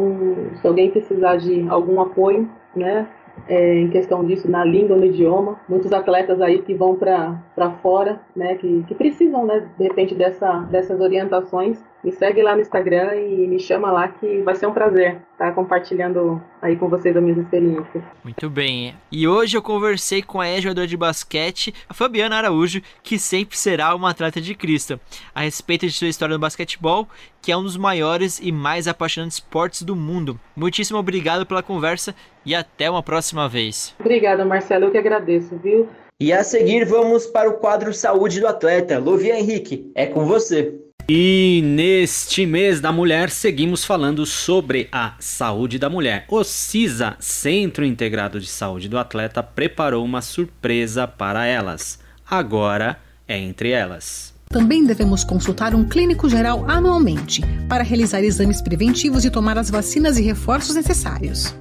se 0.59 0.67
alguém 0.67 0.91
precisar 0.91 1.37
de 1.37 1.65
algum 1.69 2.01
apoio, 2.01 2.49
né, 2.75 3.07
é, 3.47 3.79
em 3.79 3.89
questão 3.89 4.23
disso, 4.25 4.49
na 4.49 4.63
língua, 4.63 4.97
no 4.97 5.05
idioma, 5.05 5.59
muitos 5.67 5.91
atletas 5.93 6.41
aí 6.41 6.61
que 6.61 6.73
vão 6.73 6.95
para 6.95 7.71
fora, 7.81 8.19
né, 8.35 8.55
que, 8.55 8.83
que 8.83 8.93
precisam, 8.93 9.45
né, 9.45 9.67
de 9.77 9.83
repente, 9.83 10.13
dessa, 10.13 10.59
dessas 10.69 10.99
orientações, 10.99 11.83
me 12.03 12.11
segue 12.11 12.41
lá 12.43 12.55
no 12.55 12.61
Instagram 12.61 13.15
e 13.15 13.47
me 13.47 13.59
chama 13.59 13.89
lá 13.89 14.07
que 14.09 14.41
vai 14.41 14.55
ser 14.55 14.67
um 14.67 14.73
prazer 14.73 15.21
estar 15.31 15.53
compartilhando 15.53 16.41
aí 16.61 16.75
com 16.75 16.89
vocês 16.89 17.15
as 17.15 17.23
minhas 17.23 17.37
experiências. 17.37 18.03
Muito 18.23 18.49
bem. 18.49 18.93
E 19.11 19.27
hoje 19.27 19.55
eu 19.55 19.61
conversei 19.61 20.21
com 20.21 20.41
a 20.41 20.49
ex-jogadora 20.49 20.85
de 20.85 20.97
basquete, 20.97 21.73
a 21.87 21.93
Fabiana 21.93 22.35
Araújo, 22.35 22.81
que 23.01 23.17
sempre 23.17 23.57
será 23.57 23.95
uma 23.95 24.09
atleta 24.09 24.41
de 24.41 24.53
Cristo, 24.53 24.99
a 25.33 25.41
respeito 25.41 25.85
de 25.85 25.93
sua 25.93 26.07
história 26.07 26.33
no 26.33 26.39
basquetebol, 26.39 27.07
que 27.41 27.51
é 27.51 27.57
um 27.57 27.63
dos 27.63 27.77
maiores 27.77 28.39
e 28.41 28.51
mais 28.51 28.87
apaixonantes 28.87 29.37
esportes 29.37 29.83
do 29.83 29.95
mundo. 29.95 30.39
Muitíssimo 30.55 30.99
obrigado 30.99 31.45
pela 31.45 31.63
conversa 31.63 32.13
e 32.45 32.53
até 32.53 32.89
uma 32.89 33.01
próxima 33.01 33.47
vez. 33.47 33.95
Obrigada, 33.99 34.43
Marcelo, 34.43 34.85
eu 34.85 34.91
que 34.91 34.97
agradeço, 34.97 35.57
viu? 35.57 35.87
E 36.19 36.31
a 36.31 36.43
seguir 36.43 36.85
vamos 36.85 37.25
para 37.25 37.49
o 37.49 37.53
quadro 37.53 37.93
Saúde 37.93 38.39
do 38.39 38.47
Atleta. 38.47 38.99
Luvia 38.99 39.37
Henrique, 39.37 39.91
é 39.95 40.05
com 40.05 40.25
você. 40.25 40.82
E 41.07 41.61
neste 41.65 42.45
mês 42.45 42.79
da 42.79 42.89
mulher, 42.89 43.29
seguimos 43.29 43.83
falando 43.83 44.25
sobre 44.25 44.87
a 44.89 45.15
saúde 45.19 45.77
da 45.77 45.89
mulher. 45.89 46.25
O 46.29 46.43
CISA, 46.45 47.17
Centro 47.19 47.83
Integrado 47.83 48.39
de 48.39 48.47
Saúde 48.47 48.87
do 48.87 48.97
Atleta, 48.97 49.43
preparou 49.43 50.05
uma 50.05 50.21
surpresa 50.21 51.05
para 51.05 51.45
elas. 51.45 51.99
Agora 52.29 52.97
é 53.27 53.37
entre 53.37 53.71
elas. 53.71 54.33
Também 54.47 54.85
devemos 54.85 55.25
consultar 55.25 55.75
um 55.75 55.83
clínico 55.83 56.29
geral 56.29 56.63
anualmente 56.69 57.41
para 57.67 57.83
realizar 57.83 58.23
exames 58.23 58.61
preventivos 58.61 59.25
e 59.25 59.29
tomar 59.29 59.57
as 59.57 59.69
vacinas 59.69 60.17
e 60.17 60.21
reforços 60.21 60.75
necessários. 60.75 61.53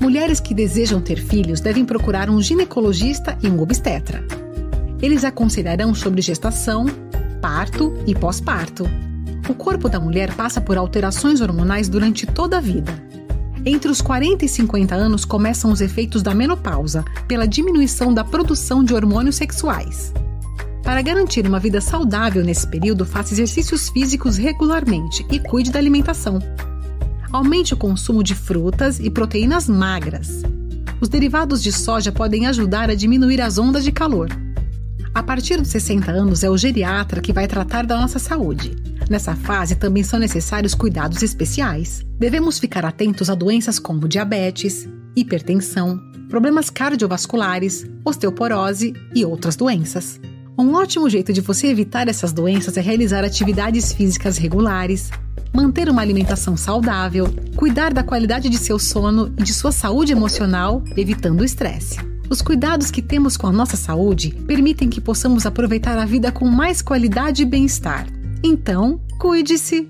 Mulheres 0.00 0.40
que 0.40 0.52
desejam 0.52 1.00
ter 1.00 1.20
filhos 1.20 1.60
devem 1.60 1.84
procurar 1.84 2.28
um 2.28 2.42
ginecologista 2.42 3.38
e 3.40 3.46
um 3.46 3.60
obstetra. 3.60 4.26
Eles 5.00 5.22
aconselharão 5.22 5.94
sobre 5.94 6.22
gestação, 6.22 6.86
parto 7.44 7.92
e 8.06 8.14
pós-parto. 8.14 8.88
O 9.46 9.52
corpo 9.52 9.86
da 9.86 10.00
mulher 10.00 10.32
passa 10.34 10.62
por 10.62 10.78
alterações 10.78 11.42
hormonais 11.42 11.90
durante 11.90 12.24
toda 12.24 12.56
a 12.56 12.60
vida. 12.60 12.90
Entre 13.66 13.90
os 13.90 14.00
40 14.00 14.46
e 14.46 14.48
50 14.48 14.94
anos 14.94 15.26
começam 15.26 15.70
os 15.70 15.82
efeitos 15.82 16.22
da 16.22 16.34
menopausa, 16.34 17.04
pela 17.28 17.46
diminuição 17.46 18.14
da 18.14 18.24
produção 18.24 18.82
de 18.82 18.94
hormônios 18.94 19.36
sexuais. 19.36 20.10
Para 20.82 21.02
garantir 21.02 21.46
uma 21.46 21.60
vida 21.60 21.82
saudável 21.82 22.42
nesse 22.42 22.66
período, 22.66 23.04
faça 23.04 23.34
exercícios 23.34 23.90
físicos 23.90 24.38
regularmente 24.38 25.26
e 25.30 25.38
cuide 25.38 25.70
da 25.70 25.78
alimentação. 25.78 26.38
Aumente 27.30 27.74
o 27.74 27.76
consumo 27.76 28.24
de 28.24 28.34
frutas 28.34 28.98
e 28.98 29.10
proteínas 29.10 29.68
magras. 29.68 30.42
Os 30.98 31.10
derivados 31.10 31.62
de 31.62 31.72
soja 31.72 32.10
podem 32.10 32.46
ajudar 32.46 32.88
a 32.88 32.94
diminuir 32.94 33.42
as 33.42 33.58
ondas 33.58 33.84
de 33.84 33.92
calor. 33.92 34.30
A 35.14 35.22
partir 35.22 35.58
dos 35.58 35.68
60 35.68 36.10
anos 36.10 36.42
é 36.42 36.50
o 36.50 36.56
geriatra 36.56 37.20
que 37.20 37.32
vai 37.32 37.46
tratar 37.46 37.86
da 37.86 37.96
nossa 37.96 38.18
saúde. 38.18 38.74
Nessa 39.08 39.36
fase 39.36 39.76
também 39.76 40.02
são 40.02 40.18
necessários 40.18 40.74
cuidados 40.74 41.22
especiais. 41.22 42.04
Devemos 42.18 42.58
ficar 42.58 42.84
atentos 42.84 43.30
a 43.30 43.34
doenças 43.34 43.78
como 43.78 44.08
diabetes, 44.08 44.88
hipertensão, 45.14 46.00
problemas 46.28 46.68
cardiovasculares, 46.68 47.86
osteoporose 48.04 48.92
e 49.14 49.24
outras 49.24 49.54
doenças. 49.54 50.20
Um 50.58 50.74
ótimo 50.74 51.08
jeito 51.08 51.32
de 51.32 51.40
você 51.40 51.68
evitar 51.68 52.08
essas 52.08 52.32
doenças 52.32 52.76
é 52.76 52.80
realizar 52.80 53.22
atividades 53.24 53.92
físicas 53.92 54.36
regulares, 54.36 55.10
manter 55.52 55.88
uma 55.88 56.02
alimentação 56.02 56.56
saudável, 56.56 57.32
cuidar 57.54 57.92
da 57.92 58.02
qualidade 58.02 58.48
de 58.48 58.58
seu 58.58 58.80
sono 58.80 59.32
e 59.38 59.44
de 59.44 59.52
sua 59.52 59.70
saúde 59.70 60.10
emocional, 60.10 60.82
evitando 60.96 61.40
o 61.40 61.44
estresse. 61.44 62.13
Os 62.34 62.42
cuidados 62.42 62.90
que 62.90 63.00
temos 63.00 63.36
com 63.36 63.46
a 63.46 63.52
nossa 63.52 63.76
saúde 63.76 64.30
permitem 64.44 64.90
que 64.90 65.00
possamos 65.00 65.46
aproveitar 65.46 65.96
a 65.96 66.04
vida 66.04 66.32
com 66.32 66.46
mais 66.46 66.82
qualidade 66.82 67.42
e 67.42 67.46
bem-estar. 67.46 68.08
Então, 68.42 69.00
cuide-se! 69.20 69.88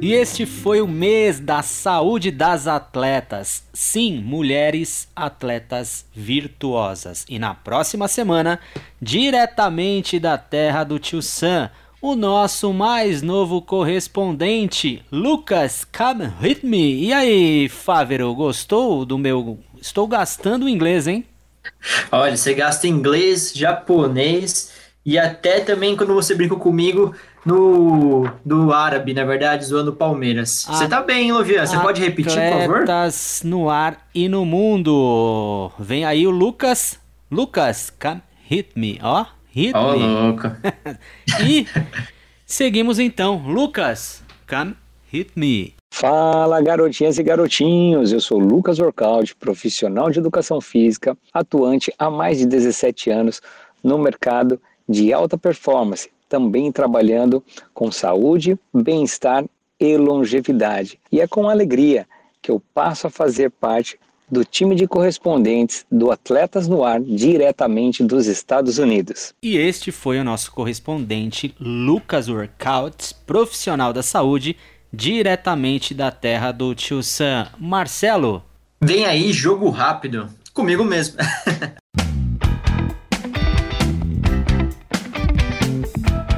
E 0.00 0.12
este 0.12 0.44
foi 0.44 0.80
o 0.80 0.88
mês 0.88 1.38
da 1.38 1.62
saúde 1.62 2.32
das 2.32 2.66
atletas. 2.66 3.62
Sim, 3.72 4.20
mulheres 4.22 5.06
atletas 5.14 6.04
virtuosas. 6.12 7.24
E 7.28 7.38
na 7.38 7.54
próxima 7.54 8.08
semana, 8.08 8.58
diretamente 9.00 10.18
da 10.18 10.36
terra 10.36 10.82
do 10.82 10.98
tio 10.98 11.22
Sam, 11.22 11.70
o 12.00 12.16
nosso 12.16 12.72
mais 12.72 13.22
novo 13.22 13.62
correspondente, 13.62 15.04
Lucas 15.12 15.86
Come 15.96 16.32
With 16.42 16.58
Me. 16.64 17.04
E 17.04 17.12
aí, 17.12 17.68
Fávero, 17.68 18.34
gostou 18.34 19.04
do 19.04 19.16
meu 19.16 19.60
Estou 19.82 20.06
gastando 20.06 20.68
inglês, 20.68 21.08
hein? 21.08 21.26
Olha, 22.12 22.36
você 22.36 22.54
gasta 22.54 22.86
inglês, 22.86 23.52
japonês 23.52 24.72
e 25.04 25.18
até 25.18 25.58
também 25.58 25.96
quando 25.96 26.14
você 26.14 26.36
brinca 26.36 26.54
comigo 26.54 27.12
no 27.44 28.30
do 28.44 28.72
árabe, 28.72 29.12
na 29.12 29.24
verdade, 29.24 29.64
zoando 29.64 29.92
Palmeiras. 29.92 30.64
Você 30.68 30.86
tá 30.86 31.02
bem, 31.02 31.24
hein, 31.24 31.32
Lovian? 31.32 31.66
Você 31.66 31.76
pode 31.80 32.00
repetir, 32.00 32.32
por 32.32 32.60
favor? 32.60 32.84
No 33.42 33.68
ar 33.68 34.06
e 34.14 34.28
no 34.28 34.44
mundo. 34.44 35.72
Vem 35.80 36.04
aí 36.04 36.28
o 36.28 36.30
Lucas. 36.30 37.00
Lucas, 37.28 37.92
come 38.00 38.22
hit 38.48 38.70
me, 38.76 39.00
ó. 39.02 39.26
Hit 39.50 39.72
Ó, 39.74 39.96
me. 39.96 40.06
louco. 40.06 40.48
E 41.44 41.66
seguimos 42.46 43.00
então. 43.00 43.42
Lucas, 43.48 44.22
come 44.48 44.76
hit 45.10 45.32
me. 45.34 45.74
Fala, 45.94 46.58
garotinhas 46.62 47.18
e 47.18 47.22
garotinhos! 47.22 48.12
Eu 48.12 48.20
sou 48.20 48.38
Lucas 48.38 48.78
Orcaldi, 48.78 49.36
profissional 49.36 50.10
de 50.10 50.18
educação 50.18 50.58
física, 50.58 51.16
atuante 51.32 51.92
há 51.98 52.08
mais 52.08 52.38
de 52.38 52.46
17 52.46 53.10
anos 53.10 53.42
no 53.84 53.98
mercado 53.98 54.58
de 54.88 55.12
alta 55.12 55.36
performance, 55.36 56.10
também 56.30 56.72
trabalhando 56.72 57.44
com 57.74 57.92
saúde, 57.92 58.58
bem-estar 58.72 59.44
e 59.78 59.96
longevidade. 59.98 60.98
E 61.12 61.20
é 61.20 61.28
com 61.28 61.46
alegria 61.46 62.08
que 62.40 62.50
eu 62.50 62.60
passo 62.72 63.06
a 63.06 63.10
fazer 63.10 63.50
parte 63.50 64.00
do 64.30 64.46
time 64.46 64.74
de 64.74 64.88
correspondentes 64.88 65.84
do 65.92 66.10
Atletas 66.10 66.66
no 66.66 66.82
Ar, 66.82 67.02
diretamente 67.02 68.02
dos 68.02 68.26
Estados 68.26 68.78
Unidos. 68.78 69.34
E 69.42 69.58
este 69.58 69.92
foi 69.92 70.18
o 70.18 70.24
nosso 70.24 70.52
correspondente 70.52 71.54
Lucas 71.60 72.30
Workout, 72.30 73.14
profissional 73.26 73.92
da 73.92 74.02
saúde, 74.02 74.56
diretamente 74.92 75.94
da 75.94 76.10
terra 76.10 76.52
do 76.52 76.74
tio 76.74 77.02
Sam. 77.02 77.48
Marcelo, 77.58 78.44
Vem 78.84 79.06
aí, 79.06 79.32
jogo 79.32 79.70
rápido. 79.70 80.28
Comigo 80.52 80.84
mesmo. 80.84 81.16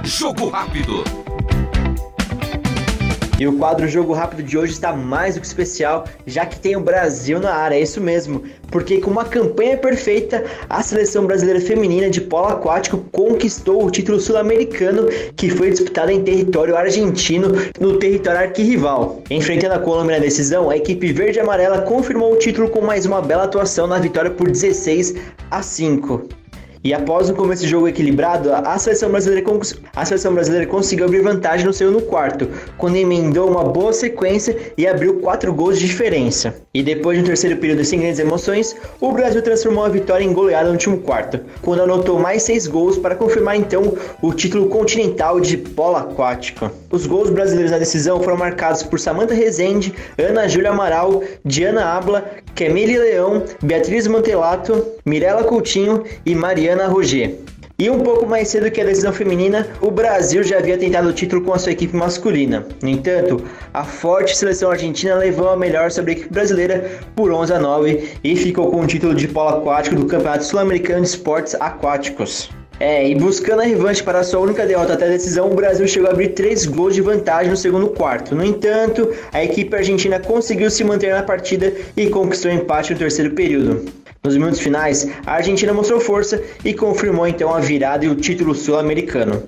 Jogo 0.04 0.50
rápido. 0.50 1.02
E 3.36 3.48
o 3.48 3.58
quadro 3.58 3.88
Jogo 3.88 4.12
Rápido 4.12 4.44
de 4.44 4.56
hoje 4.56 4.74
está 4.74 4.92
mais 4.92 5.34
do 5.34 5.40
que 5.40 5.46
especial, 5.46 6.04
já 6.24 6.46
que 6.46 6.60
tem 6.60 6.76
o 6.76 6.80
Brasil 6.80 7.40
na 7.40 7.52
área, 7.52 7.74
é 7.74 7.80
isso 7.80 8.00
mesmo. 8.00 8.44
Porque 8.70 9.00
com 9.00 9.10
uma 9.10 9.24
campanha 9.24 9.76
perfeita, 9.76 10.44
a 10.70 10.80
seleção 10.84 11.26
brasileira 11.26 11.60
feminina 11.60 12.08
de 12.08 12.20
polo 12.20 12.46
aquático 12.46 13.04
conquistou 13.10 13.84
o 13.84 13.90
título 13.90 14.20
sul-americano 14.20 15.08
que 15.34 15.50
foi 15.50 15.70
disputado 15.70 16.12
em 16.12 16.22
território 16.22 16.76
argentino, 16.76 17.48
no 17.80 17.98
território 17.98 18.40
arquirrival. 18.40 19.20
Enfrentando 19.28 19.74
a 19.74 19.80
Colômbia 19.80 20.16
na 20.16 20.22
decisão, 20.22 20.70
a 20.70 20.76
equipe 20.76 21.12
verde 21.12 21.38
e 21.38 21.40
amarela 21.40 21.82
confirmou 21.82 22.34
o 22.34 22.38
título 22.38 22.70
com 22.70 22.82
mais 22.82 23.04
uma 23.04 23.20
bela 23.20 23.44
atuação 23.44 23.88
na 23.88 23.98
vitória 23.98 24.30
por 24.30 24.48
16 24.48 25.12
a 25.50 25.60
5. 25.60 26.43
E 26.84 26.92
após 26.92 27.30
um 27.30 27.34
começo 27.34 27.62
de 27.62 27.68
jogo 27.68 27.88
equilibrado, 27.88 28.52
a 28.52 28.76
seleção 28.76 29.08
brasileira, 29.08 29.42
a 29.96 30.04
seleção 30.04 30.34
brasileira 30.34 30.66
conseguiu 30.66 31.06
abrir 31.06 31.22
vantagem 31.22 31.64
no 31.64 31.72
segundo 31.72 32.02
quarto, 32.02 32.46
quando 32.76 32.96
emendou 32.96 33.48
uma 33.48 33.64
boa 33.64 33.90
sequência 33.90 34.54
e 34.76 34.86
abriu 34.86 35.18
quatro 35.20 35.50
gols 35.54 35.78
de 35.78 35.86
diferença. 35.86 36.54
E 36.74 36.82
depois 36.82 37.16
de 37.16 37.24
um 37.24 37.26
terceiro 37.26 37.56
período 37.56 37.82
sem 37.86 38.00
grandes 38.00 38.18
emoções, 38.18 38.76
o 39.00 39.12
Brasil 39.12 39.40
transformou 39.40 39.82
a 39.82 39.88
vitória 39.88 40.24
em 40.26 40.34
goleada 40.34 40.66
no 40.66 40.72
último 40.72 40.98
quarto, 40.98 41.40
quando 41.62 41.84
anotou 41.84 42.18
mais 42.18 42.42
seis 42.42 42.66
gols 42.66 42.98
para 42.98 43.14
confirmar 43.14 43.56
então 43.56 43.96
o 44.20 44.34
título 44.34 44.68
continental 44.68 45.40
de 45.40 45.56
polo 45.56 45.96
aquático. 45.96 46.70
Os 46.90 47.06
gols 47.06 47.30
brasileiros 47.30 47.72
na 47.72 47.78
decisão 47.78 48.20
foram 48.20 48.36
marcados 48.36 48.82
por 48.82 49.00
Samantha 49.00 49.32
Rezende, 49.32 49.94
Ana 50.18 50.46
Júlia 50.46 50.70
Amaral, 50.70 51.22
Diana 51.42 51.96
Abla, 51.96 52.30
Camille 52.54 52.98
Leão, 52.98 53.42
Beatriz 53.62 54.06
Mantelato, 54.06 54.84
Mirela 55.06 55.44
Coutinho 55.44 56.04
e 56.26 56.34
Mariana 56.34 56.73
Roger. 56.82 57.38
E 57.76 57.90
um 57.90 57.98
pouco 57.98 58.24
mais 58.24 58.48
cedo 58.48 58.70
que 58.70 58.80
a 58.80 58.84
decisão 58.84 59.12
feminina, 59.12 59.66
o 59.80 59.90
Brasil 59.90 60.44
já 60.44 60.58
havia 60.58 60.78
tentado 60.78 61.08
o 61.08 61.12
título 61.12 61.42
com 61.42 61.52
a 61.52 61.58
sua 61.58 61.72
equipe 61.72 61.96
masculina. 61.96 62.64
No 62.80 62.88
entanto, 62.88 63.42
a 63.72 63.82
forte 63.82 64.36
seleção 64.36 64.70
argentina 64.70 65.16
levou 65.16 65.48
a 65.48 65.56
melhor 65.56 65.90
sobre 65.90 66.12
a 66.12 66.14
equipe 66.14 66.32
brasileira 66.32 66.88
por 67.16 67.32
11 67.32 67.52
a 67.52 67.58
9 67.58 68.10
e 68.22 68.36
ficou 68.36 68.70
com 68.70 68.82
o 68.82 68.86
título 68.86 69.12
de 69.12 69.26
polo 69.26 69.56
aquático 69.56 69.96
do 69.96 70.06
Campeonato 70.06 70.44
Sul-Americano 70.44 71.00
de 71.00 71.08
Esportes 71.08 71.56
Aquáticos. 71.56 72.48
É, 72.78 73.08
e 73.08 73.14
buscando 73.16 73.62
a 73.62 73.64
revanche 73.64 74.02
para 74.02 74.22
sua 74.22 74.40
única 74.40 74.64
derrota 74.66 74.94
até 74.94 75.06
a 75.06 75.10
decisão, 75.10 75.50
o 75.50 75.54
Brasil 75.54 75.86
chegou 75.88 76.08
a 76.08 76.12
abrir 76.12 76.28
três 76.28 76.66
gols 76.66 76.94
de 76.94 77.00
vantagem 77.00 77.50
no 77.50 77.56
segundo 77.56 77.88
quarto. 77.88 78.36
No 78.36 78.44
entanto, 78.44 79.12
a 79.32 79.42
equipe 79.42 79.74
argentina 79.74 80.20
conseguiu 80.20 80.70
se 80.70 80.84
manter 80.84 81.12
na 81.12 81.22
partida 81.22 81.72
e 81.96 82.08
conquistou 82.08 82.50
o 82.50 82.54
empate 82.54 82.92
no 82.92 82.98
terceiro 82.98 83.32
período. 83.32 84.03
Nos 84.26 84.38
minutos 84.38 84.60
finais, 84.60 85.06
a 85.26 85.32
Argentina 85.32 85.74
mostrou 85.74 86.00
força 86.00 86.42
e 86.64 86.72
confirmou 86.72 87.26
então 87.26 87.54
a 87.54 87.60
virada 87.60 88.06
e 88.06 88.08
o 88.08 88.14
título 88.14 88.54
sul-americano. 88.54 89.42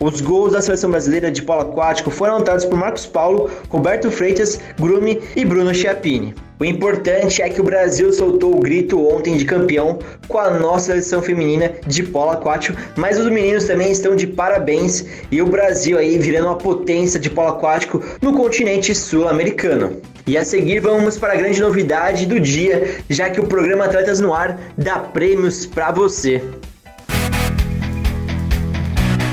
Os 0.00 0.22
gols 0.22 0.54
da 0.54 0.62
seleção 0.62 0.90
brasileira 0.90 1.30
de 1.30 1.42
polo 1.42 1.60
aquático 1.60 2.10
foram 2.10 2.36
anotados 2.36 2.64
por 2.64 2.78
Marcos 2.78 3.04
Paulo, 3.04 3.50
Roberto 3.68 4.10
Freitas, 4.10 4.58
Grume 4.80 5.20
e 5.36 5.44
Bruno 5.44 5.74
Chiappini. 5.74 6.34
O 6.58 6.64
importante 6.64 7.42
é 7.42 7.48
que 7.48 7.60
o 7.60 7.64
Brasil 7.64 8.12
soltou 8.12 8.56
o 8.56 8.60
grito 8.60 9.04
ontem 9.08 9.36
de 9.36 9.44
campeão 9.44 9.98
com 10.28 10.38
a 10.38 10.50
nossa 10.50 10.86
seleção 10.86 11.20
feminina 11.20 11.72
de 11.84 12.04
polo 12.04 12.30
aquático, 12.30 12.78
mas 12.96 13.18
os 13.18 13.28
meninos 13.28 13.64
também 13.64 13.90
estão 13.90 14.14
de 14.14 14.26
parabéns 14.26 15.04
e 15.32 15.42
o 15.42 15.46
Brasil 15.46 15.98
aí 15.98 16.16
virando 16.16 16.46
uma 16.46 16.56
potência 16.56 17.18
de 17.18 17.28
polo 17.28 17.48
aquático 17.48 18.00
no 18.22 18.32
continente 18.34 18.94
sul-americano. 18.94 20.00
E 20.28 20.38
a 20.38 20.44
seguir 20.44 20.78
vamos 20.78 21.18
para 21.18 21.32
a 21.32 21.36
grande 21.36 21.60
novidade 21.60 22.24
do 22.24 22.38
dia, 22.38 22.98
já 23.10 23.28
que 23.28 23.40
o 23.40 23.46
programa 23.46 23.86
Atletas 23.86 24.20
no 24.20 24.32
Ar 24.32 24.58
dá 24.78 25.00
prêmios 25.00 25.66
para 25.66 25.90
você. 25.90 26.40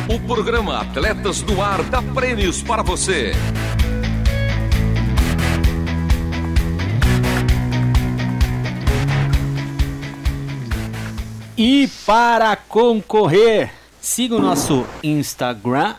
O 0.10 0.20
programa 0.28 0.82
Atletas 0.82 1.44
no 1.44 1.62
Ar 1.62 1.84
dá 1.84 2.02
prêmios 2.02 2.64
para 2.64 2.82
você. 2.82 3.32
E 11.64 11.88
para 12.08 12.56
concorrer, 12.56 13.72
siga 14.00 14.36
o 14.36 14.42
nosso 14.42 14.84
Instagram. 15.04 15.94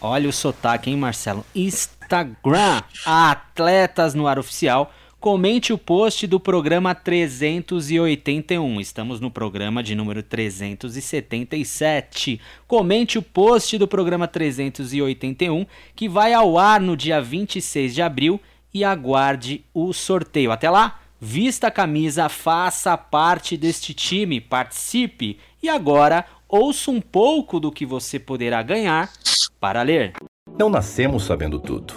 Olha 0.00 0.28
o 0.28 0.32
sotaque, 0.32 0.90
hein, 0.90 0.96
Marcelo? 0.96 1.44
Instagram, 1.52 2.84
Atletas 3.04 4.14
no 4.14 4.28
Ar 4.28 4.38
Oficial. 4.38 4.92
Comente 5.18 5.72
o 5.72 5.78
post 5.78 6.24
do 6.28 6.38
programa 6.38 6.94
381. 6.94 8.80
Estamos 8.80 9.18
no 9.18 9.28
programa 9.28 9.82
de 9.82 9.96
número 9.96 10.22
377. 10.22 12.40
Comente 12.68 13.18
o 13.18 13.22
post 13.22 13.76
do 13.76 13.88
programa 13.88 14.28
381, 14.28 15.66
que 15.96 16.08
vai 16.08 16.32
ao 16.32 16.56
ar 16.56 16.80
no 16.80 16.96
dia 16.96 17.20
26 17.20 17.92
de 17.92 18.02
abril, 18.02 18.40
e 18.72 18.84
aguarde 18.84 19.64
o 19.74 19.92
sorteio. 19.92 20.52
Até 20.52 20.70
lá! 20.70 21.00
Vista 21.20 21.66
a 21.66 21.70
camisa, 21.70 22.28
faça 22.28 22.96
parte 22.96 23.56
deste 23.56 23.92
time, 23.92 24.40
participe 24.40 25.36
e 25.60 25.68
agora 25.68 26.24
ouça 26.48 26.92
um 26.92 27.00
pouco 27.00 27.58
do 27.58 27.72
que 27.72 27.84
você 27.84 28.20
poderá 28.20 28.62
ganhar 28.62 29.10
para 29.58 29.82
ler. 29.82 30.12
Não 30.56 30.70
nascemos 30.70 31.24
sabendo 31.24 31.58
tudo. 31.58 31.94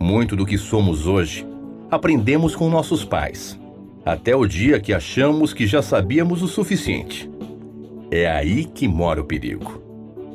Muito 0.00 0.36
do 0.36 0.46
que 0.46 0.56
somos 0.56 1.08
hoje 1.08 1.44
aprendemos 1.90 2.54
com 2.54 2.70
nossos 2.70 3.04
pais, 3.04 3.58
até 4.06 4.36
o 4.36 4.46
dia 4.46 4.78
que 4.78 4.94
achamos 4.94 5.52
que 5.52 5.66
já 5.66 5.82
sabíamos 5.82 6.40
o 6.40 6.46
suficiente. 6.46 7.28
É 8.12 8.30
aí 8.30 8.64
que 8.64 8.86
mora 8.86 9.20
o 9.20 9.24
perigo. 9.24 9.82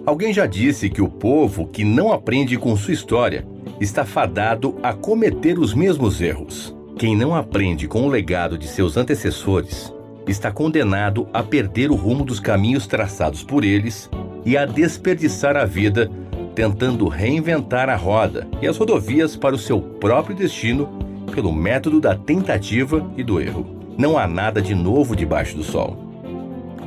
Alguém 0.06 0.34
já 0.34 0.46
disse 0.46 0.90
que 0.90 1.02
o 1.02 1.08
povo 1.08 1.66
que 1.68 1.86
não 1.86 2.12
aprende 2.12 2.58
com 2.58 2.76
sua 2.76 2.94
história 2.94 3.48
está 3.80 4.04
fadado 4.04 4.78
a 4.84 4.94
cometer 4.94 5.58
os 5.58 5.74
mesmos 5.74 6.20
erros. 6.20 6.78
Quem 7.00 7.16
não 7.16 7.34
aprende 7.34 7.88
com 7.88 8.06
o 8.06 8.10
legado 8.10 8.58
de 8.58 8.68
seus 8.68 8.98
antecessores 8.98 9.90
está 10.28 10.52
condenado 10.52 11.30
a 11.32 11.42
perder 11.42 11.90
o 11.92 11.96
rumo 11.96 12.26
dos 12.26 12.42
caminhos 12.42 12.86
traçados 12.88 13.42
por 13.42 13.64
eles 13.64 14.10
e 14.46 14.58
a 14.58 14.66
desperdiçar 14.66 15.56
a 15.56 15.64
vida 15.64 16.12
tentando 16.54 17.08
reinventar 17.08 17.88
a 17.88 17.96
roda 17.96 18.46
e 18.62 18.68
as 18.68 18.76
rodovias 18.76 19.38
para 19.38 19.56
o 19.56 19.58
seu 19.58 19.80
próprio 19.80 20.36
destino 20.36 20.90
pelo 21.34 21.54
método 21.54 22.02
da 22.02 22.18
tentativa 22.18 23.10
e 23.16 23.24
do 23.24 23.40
erro. 23.40 23.66
Não 23.98 24.18
há 24.18 24.28
nada 24.28 24.62
de 24.62 24.76
novo 24.76 25.16
debaixo 25.16 25.56
do 25.56 25.64
sol. 25.64 25.98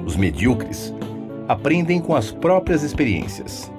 Os 0.04 0.14
medíocres 0.14 0.94
aprendem 1.48 2.02
com 2.02 2.14
as 2.14 2.30
próprias 2.30 2.82
experiências. 2.82 3.72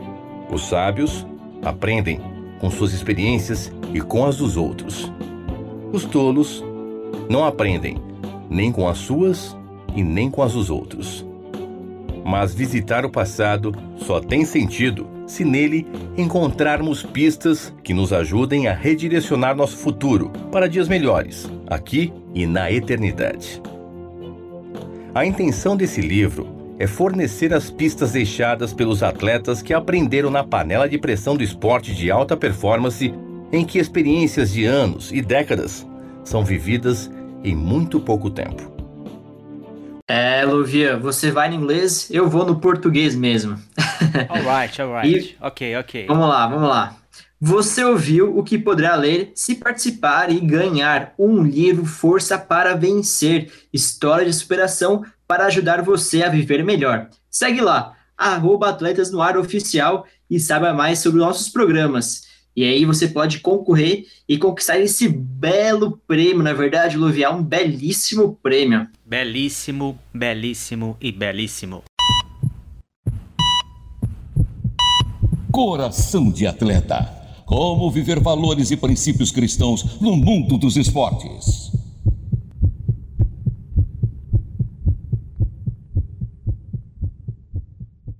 Os 0.51 0.67
sábios 0.67 1.27
aprendem 1.61 2.19
com 2.59 2.71
suas 2.71 2.91
experiências 2.91 3.71
e 3.93 4.01
com 4.01 4.25
as 4.25 4.37
dos 4.37 4.57
outros. 4.57 5.13
Os 5.93 6.05
tolos 6.05 6.63
não 7.29 7.45
aprendem 7.45 7.97
nem 8.49 8.71
com 8.71 8.87
as 8.87 8.97
suas 8.97 9.55
e 9.95 10.03
nem 10.03 10.27
com 10.27 10.41
as 10.41 10.53
dos 10.53 10.71
outros. 10.71 11.23
Mas 12.25 12.55
visitar 12.55 13.05
o 13.05 13.11
passado 13.11 13.71
só 13.97 14.19
tem 14.19 14.43
sentido 14.43 15.07
se 15.27 15.45
nele 15.45 15.85
encontrarmos 16.17 17.03
pistas 17.03 17.71
que 17.83 17.93
nos 17.93 18.11
ajudem 18.11 18.67
a 18.67 18.73
redirecionar 18.73 19.55
nosso 19.55 19.77
futuro 19.77 20.31
para 20.51 20.67
dias 20.67 20.87
melhores, 20.87 21.47
aqui 21.67 22.11
e 22.33 22.47
na 22.47 22.71
eternidade. 22.71 23.61
A 25.13 25.23
intenção 25.23 25.77
desse 25.77 26.01
livro 26.01 26.47
é 26.79 26.87
fornecer 26.87 27.53
as 27.53 27.69
pistas 27.69 28.13
deixadas 28.13 28.73
pelos 28.73 29.03
atletas 29.03 29.61
que 29.61 29.75
aprenderam 29.75 30.31
na 30.31 30.43
panela 30.43 30.89
de 30.89 30.97
pressão 30.97 31.37
do 31.37 31.43
esporte 31.43 31.93
de 31.93 32.09
alta 32.09 32.35
performance, 32.35 33.13
em 33.53 33.63
que 33.63 33.77
experiências 33.77 34.51
de 34.51 34.65
anos 34.65 35.11
e 35.11 35.21
décadas 35.21 35.85
são 36.23 36.43
vividas 36.43 37.09
em 37.43 37.55
muito 37.55 37.99
pouco 37.99 38.31
tempo. 38.31 38.73
É, 40.07 40.43
Luvia, 40.43 40.97
você 40.97 41.31
vai 41.31 41.49
no 41.49 41.55
inglês, 41.55 42.09
eu 42.09 42.27
vou 42.27 42.45
no 42.45 42.59
português 42.59 43.15
mesmo. 43.15 43.57
Alright, 44.27 44.81
alright. 44.81 45.37
ok, 45.39 45.77
ok. 45.77 46.07
Vamos 46.07 46.27
lá, 46.27 46.47
vamos 46.47 46.67
lá. 46.67 46.97
Você 47.39 47.83
ouviu 47.83 48.37
o 48.37 48.43
que 48.43 48.57
poderá 48.57 48.95
ler 48.95 49.31
se 49.35 49.55
participar 49.55 50.31
e 50.31 50.39
ganhar 50.39 51.13
um 51.19 51.43
livro 51.43 51.85
Força 51.85 52.37
para 52.37 52.75
Vencer, 52.75 53.51
História 53.71 54.25
de 54.25 54.33
Superação 54.33 55.05
para 55.27 55.45
ajudar 55.45 55.81
você 55.81 56.23
a 56.23 56.29
viver 56.29 56.63
melhor. 56.63 57.09
Segue 57.29 57.61
lá, 57.61 57.95
arroba 58.17 58.69
Atletas 58.69 59.11
no 59.11 59.21
Ar 59.21 59.37
Oficial 59.37 60.07
e 60.29 60.39
saiba 60.39 60.73
mais 60.73 60.99
sobre 60.99 61.19
nossos 61.19 61.49
programas. 61.49 62.32
E 62.55 62.63
aí 62.63 62.85
você 62.85 63.07
pode 63.07 63.39
concorrer 63.39 64.05
e 64.29 64.37
conquistar 64.37 64.79
esse 64.79 65.09
belo 65.09 65.99
prêmio, 66.07 66.43
na 66.43 66.51
é 66.51 66.53
verdade, 66.53 66.97
Luviar, 66.97 67.35
um 67.35 67.43
belíssimo 67.43 68.37
prêmio. 68.43 68.87
Belíssimo, 69.03 69.97
belíssimo 70.13 70.95
e 71.01 71.11
belíssimo. 71.11 71.83
Coração 75.51 76.31
de 76.31 76.45
atleta. 76.45 77.11
Como 77.45 77.89
viver 77.89 78.19
valores 78.19 78.69
e 78.69 78.77
princípios 78.77 79.31
cristãos 79.31 79.99
no 79.99 80.15
mundo 80.15 80.57
dos 80.57 80.77
esportes. 80.77 81.71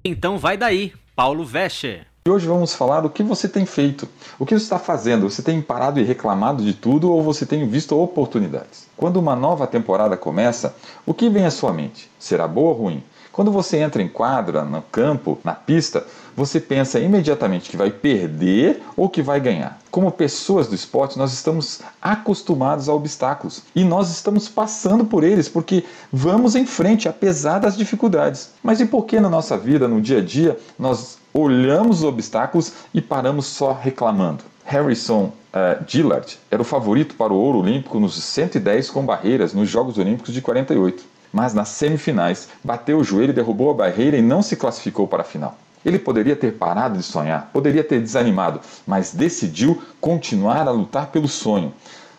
Então 0.04 0.38
vai 0.38 0.58
daí, 0.58 0.92
Paulo 1.16 1.46
Vescher. 1.46 2.13
E 2.26 2.30
hoje 2.30 2.48
vamos 2.48 2.74
falar 2.74 3.06
o 3.06 3.10
que 3.10 3.22
você 3.22 3.50
tem 3.50 3.66
feito, 3.66 4.08
o 4.40 4.46
que 4.46 4.58
você 4.58 4.64
está 4.64 4.80
fazendo. 4.80 5.30
Você 5.30 5.42
tem 5.42 5.62
parado 5.62 6.00
e 6.00 6.04
reclamado 6.04 6.64
de 6.64 6.74
tudo 6.74 7.12
ou 7.12 7.22
você 7.22 7.46
tem 7.46 7.68
visto 7.68 8.00
oportunidades? 8.00 8.88
Quando 8.96 9.18
uma 9.18 9.36
nova 9.36 9.68
temporada 9.68 10.16
começa, 10.16 10.74
o 11.06 11.14
que 11.14 11.28
vem 11.30 11.46
à 11.46 11.52
sua 11.52 11.74
mente? 11.74 12.10
Será 12.18 12.48
boa 12.48 12.70
ou 12.70 12.76
ruim? 12.76 13.04
Quando 13.30 13.52
você 13.52 13.76
entra 13.76 14.02
em 14.02 14.08
quadra, 14.08 14.64
no 14.64 14.82
campo, 14.84 15.38
na 15.44 15.54
pista, 15.54 16.06
você 16.34 16.62
pensa 16.62 16.98
imediatamente 16.98 17.70
que 17.70 17.76
vai 17.76 17.92
perder 17.92 18.82
ou 18.96 19.10
que 19.10 19.22
vai 19.22 19.42
ganhar. 19.42 19.78
Como 19.92 20.10
pessoas 20.10 20.68
do 20.70 20.76
esporte, 20.76 21.18
nós 21.18 21.34
estamos 21.34 21.82
acostumados 22.02 22.88
a 22.88 22.94
obstáculos 22.94 23.64
e 23.76 23.84
nós 23.84 24.10
estamos 24.10 24.48
passando 24.48 25.04
por 25.04 25.26
eles 25.26 25.50
porque 25.50 25.84
vamos 26.10 26.56
em 26.56 26.66
frente 26.66 27.10
apesar 27.10 27.60
das 27.60 27.76
dificuldades. 27.76 28.52
Mas 28.64 28.80
e 28.80 28.86
por 28.86 29.04
que 29.06 29.20
na 29.20 29.30
nossa 29.30 29.58
vida, 29.58 29.90
no 29.90 30.00
dia 30.00 30.20
a 30.20 30.24
dia, 30.24 30.58
nós 30.80 31.22
olhamos 31.34 32.00
os 32.00 32.04
obstáculos 32.04 32.74
e 32.94 33.02
paramos 33.02 33.48
só 33.48 33.74
reclamando. 33.74 34.44
Harrison 34.64 35.34
uh, 35.54 35.84
Gillard 35.88 36.38
era 36.50 36.62
o 36.62 36.66
favorito 36.66 37.16
para 37.16 37.34
o 37.34 37.38
ouro 37.38 37.60
olímpico 37.60 38.00
nos 38.00 38.22
110 38.22 38.90
com 38.90 39.06
barreiras 39.06 39.54
nos 39.54 39.70
Jogos 39.70 39.98
Olímpicos 39.98 40.34
de 40.34 40.42
48, 40.42 41.04
mas 41.32 41.54
nas 41.54 41.70
semifinais 41.70 42.48
bateu 42.64 43.00
o 43.00 43.04
joelho, 43.04 43.34
derrubou 43.34 43.72
a 43.72 43.74
barreira 43.74 44.16
e 44.16 44.22
não 44.22 44.42
se 44.42 44.56
classificou 44.56 45.08
para 45.08 45.22
a 45.22 45.26
final. 45.26 45.58
Ele 45.86 46.00
poderia 46.00 46.36
ter 46.36 46.54
parado 46.54 46.98
de 46.98 47.04
sonhar, 47.04 47.50
poderia 47.52 47.84
ter 47.84 48.00
desanimado, 48.00 48.62
mas 48.88 49.14
decidiu 49.14 49.82
continuar 50.00 50.66
a 50.66 50.72
lutar 50.72 51.08
pelo 51.08 51.28
sonho. 51.28 51.74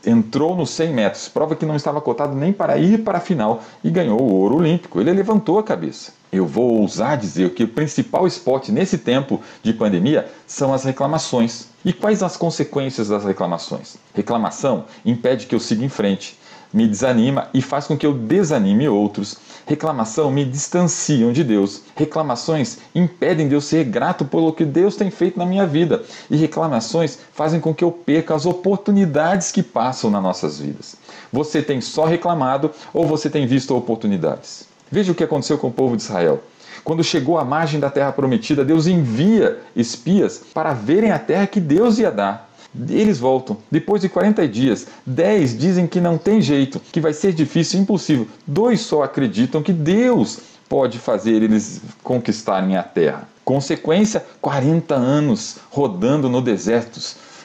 Entrou 0.07 0.55
nos 0.55 0.71
100 0.71 0.93
metros, 0.93 1.29
prova 1.29 1.57
que 1.57 1.65
não 1.65 1.77
estava 1.77 2.01
cotado 2.01 2.35
nem 2.35 2.53
para 2.53 2.77
ir 2.77 3.03
para 3.03 3.19
a 3.19 3.21
final 3.21 3.63
e 3.83 3.91
ganhou 3.91 4.21
o 4.21 4.35
ouro 4.35 4.57
olímpico. 4.57 5.01
Ele 5.01 5.13
levantou 5.13 5.59
a 5.59 5.63
cabeça. 5.63 6.13
Eu 6.31 6.47
vou 6.47 6.81
ousar 6.81 7.17
dizer 7.17 7.55
que 7.55 7.65
o 7.65 7.69
principal 7.69 8.27
esporte 8.27 8.73
nesse 8.73 8.99
tempo 8.99 9.41
de 9.63 9.73
pandemia 9.73 10.29
são 10.47 10.75
as 10.75 10.85
reclamações. 10.85 11.69
E 11.85 11.93
quais 11.93 12.23
as 12.23 12.37
consequências 12.37 13.09
das 13.09 13.25
reclamações? 13.25 13.97
Reclamação 14.13 14.85
impede 15.05 15.47
que 15.47 15.55
eu 15.55 15.61
siga 15.61 15.85
em 15.85 15.89
frente, 15.89 16.39
me 16.73 16.89
desanima 16.89 17.49
e 17.55 17.63
faz 17.63 17.87
com 17.87 17.97
que 17.97 18.05
eu 18.05 18.13
desanime 18.13 18.89
outros. 18.89 19.39
Reclamação 19.67 20.31
me 20.31 20.45
distanciam 20.45 21.33
de 21.33 21.43
Deus. 21.43 21.83
Reclamações 21.97 22.79
impedem 22.95 23.49
de 23.49 23.55
eu 23.55 23.61
ser 23.61 23.85
grato 23.85 24.25
pelo 24.25 24.53
que 24.53 24.65
Deus 24.65 24.95
tem 24.95 25.11
feito 25.11 25.39
na 25.39 25.47
minha 25.47 25.67
vida. 25.67 26.03
E 26.31 26.37
reclamações 26.37 27.19
fazem 27.33 27.61
com 27.61 27.75
que 27.75 27.83
eu 27.83 27.91
perca 27.91 28.35
as 28.35 28.45
oportunidades 28.45 29.51
que 29.51 29.63
passam 29.63 30.11
nas 30.11 30.23
nossas 30.23 30.59
vidas. 30.59 30.97
Você 31.33 31.63
tem 31.63 31.81
só 31.81 32.05
reclamado 32.05 32.71
ou 32.93 33.07
você 33.07 33.31
tem 33.31 33.47
visto 33.47 33.75
oportunidades? 33.75 34.69
Veja 34.91 35.13
o 35.13 35.15
que 35.15 35.25
aconteceu 35.25 35.57
com 35.57 35.69
o 35.69 35.73
povo 35.73 35.97
de 35.97 36.03
Israel. 36.03 36.43
Quando 36.85 37.03
chegou 37.03 37.39
à 37.39 37.45
margem 37.45 37.81
da 37.81 37.89
terra 37.89 38.13
prometida, 38.13 38.63
Deus 38.63 38.87
envia 38.87 39.59
espias 39.75 40.43
para 40.53 40.75
verem 40.75 41.11
a 41.11 41.19
terra 41.19 41.47
que 41.47 41.59
Deus 41.59 41.99
ia 41.99 42.11
dar. 42.11 42.54
Eles 42.89 43.19
voltam. 43.19 43.57
Depois 43.71 44.03
de 44.03 44.09
40 44.09 44.47
dias, 44.49 44.87
10 45.07 45.59
dizem 45.59 45.87
que 45.87 46.01
não 46.01 46.19
tem 46.19 46.41
jeito, 46.41 46.81
que 46.93 47.01
vai 47.01 47.13
ser 47.13 47.33
difícil, 47.33 47.81
impossível. 47.81 48.27
Dois 48.47 48.81
só 48.81 49.03
acreditam 49.03 49.63
que 49.63 49.73
Deus 49.73 50.41
pode 50.69 50.99
fazer 50.99 51.43
eles 51.43 51.81
conquistarem 52.03 52.77
a 52.77 52.83
terra. 52.83 53.29
Consequência: 53.45 54.25
40 54.41 54.95
anos 54.95 55.59
rodando 55.71 56.29
no 56.29 56.41
deserto, 56.41 57.01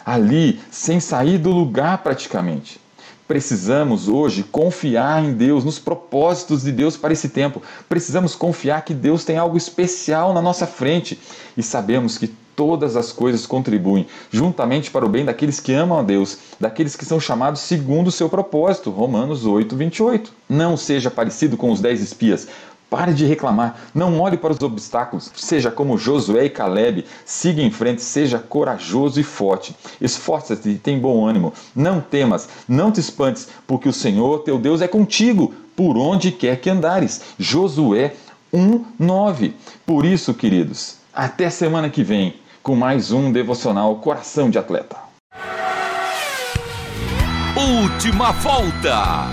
ali, 0.06 0.60
sem 0.72 1.00
sair 1.00 1.38
do 1.38 1.52
lugar 1.52 2.00
praticamente. 2.00 2.80
Precisamos 3.28 4.08
hoje 4.08 4.42
confiar 4.42 5.24
em 5.24 5.34
Deus, 5.34 5.63
nos 5.63 5.78
propósitos 5.78 6.63
de 6.63 6.72
Deus 6.72 6.98
para 6.98 7.13
esse 7.13 7.30
tempo. 7.30 7.62
Precisamos 7.88 8.34
confiar 8.34 8.84
que 8.84 8.92
Deus 8.92 9.24
tem 9.24 9.38
algo 9.38 9.56
especial 9.56 10.34
na 10.34 10.42
nossa 10.42 10.65
frente 10.65 11.20
e 11.56 11.62
sabemos 11.62 12.18
que 12.18 12.34
todas 12.60 12.98
as 12.98 13.13
coisas 13.13 13.45
contribuem 13.45 14.06
juntamente 14.30 14.91
para 14.91 15.06
o 15.06 15.10
bem 15.10 15.24
daqueles 15.24 15.62
que 15.62 15.72
amam 15.72 15.98
a 15.98 16.04
Deus, 16.04 16.38
daqueles 16.60 16.93
que 16.93 17.06
são 17.06 17.17
chamados 17.17 17.62
segundo 17.62 18.08
o 18.08 18.12
seu 18.12 18.28
propósito. 18.28 18.89
Romanos 18.89 19.45
8, 19.45 19.78
28. 19.78 20.34
Não 20.50 20.76
seja 20.76 21.10
parecido 21.10 21.56
com 21.56 21.72
os 21.72 21.80
dez 21.80 22.02
espias. 22.02 22.50
Pare 22.89 23.13
de 23.13 23.26
reclamar, 23.26 23.80
não 23.95 24.19
olhe 24.19 24.36
para 24.36 24.52
os 24.52 24.60
obstáculos, 24.62 25.32
seja 25.38 25.72
como 25.72 25.98
Josué 25.98 26.45
e 26.45 26.50
Caleb, 26.50 27.06
siga 27.24 27.62
em 27.62 27.72
frente, 27.72 28.02
seja 28.02 28.39
corajoso 28.39 29.22
e 29.22 29.24
forte. 29.24 29.74
Esforça-te 30.02 30.67
e 30.67 30.78
tem 30.78 31.00
bom 31.00 31.26
ânimo, 31.26 31.54
não 31.74 32.02
temas, 32.02 32.50
não 32.67 32.91
te 32.91 33.00
espantes, 33.00 33.48
porque 33.65 33.88
o 33.88 33.93
Senhor 33.93 34.39
teu 34.39 34.60
Deus 34.60 34.82
é 34.82 34.88
contigo, 34.88 35.54
por 35.78 35.95
onde 35.95 36.30
quer 36.30 36.60
que 36.60 36.69
andares. 36.69 37.22
Josué 37.39 38.15
1:9. 38.52 39.54
Por 39.86 40.04
isso, 40.04 40.34
queridos, 40.34 41.00
até 41.13 41.50
semana 41.50 41.89
que 41.89 42.04
vem 42.04 42.36
com 42.62 42.76
mais 42.76 43.12
um 43.12 43.32
devocional 43.32 43.95
Coração 43.98 44.50
de 44.50 44.58
Atleta. 44.58 44.98
Última 47.56 48.32
volta. 48.32 49.28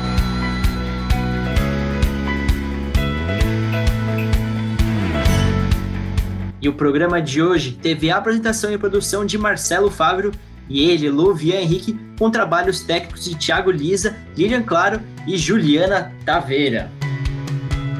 E 6.61 6.69
o 6.69 6.73
programa 6.73 7.23
de 7.23 7.41
hoje 7.43 7.73
teve 7.73 8.11
a 8.11 8.17
apresentação 8.17 8.73
e 8.73 8.79
produção 8.79 9.25
de 9.25 9.39
Marcelo 9.39 9.91
Fávero 9.91 10.33
e 10.69 10.91
ele, 10.91 11.09
Luvian 11.09 11.61
Henrique, 11.61 11.97
com 12.19 12.31
trabalhos 12.31 12.81
técnicos 12.81 13.25
de 13.25 13.37
Thiago 13.37 13.71
Lisa, 13.71 14.17
Lilian 14.37 14.62
Claro 14.62 15.01
e 15.27 15.37
Juliana 15.37 16.12
Taveira. 16.25 16.91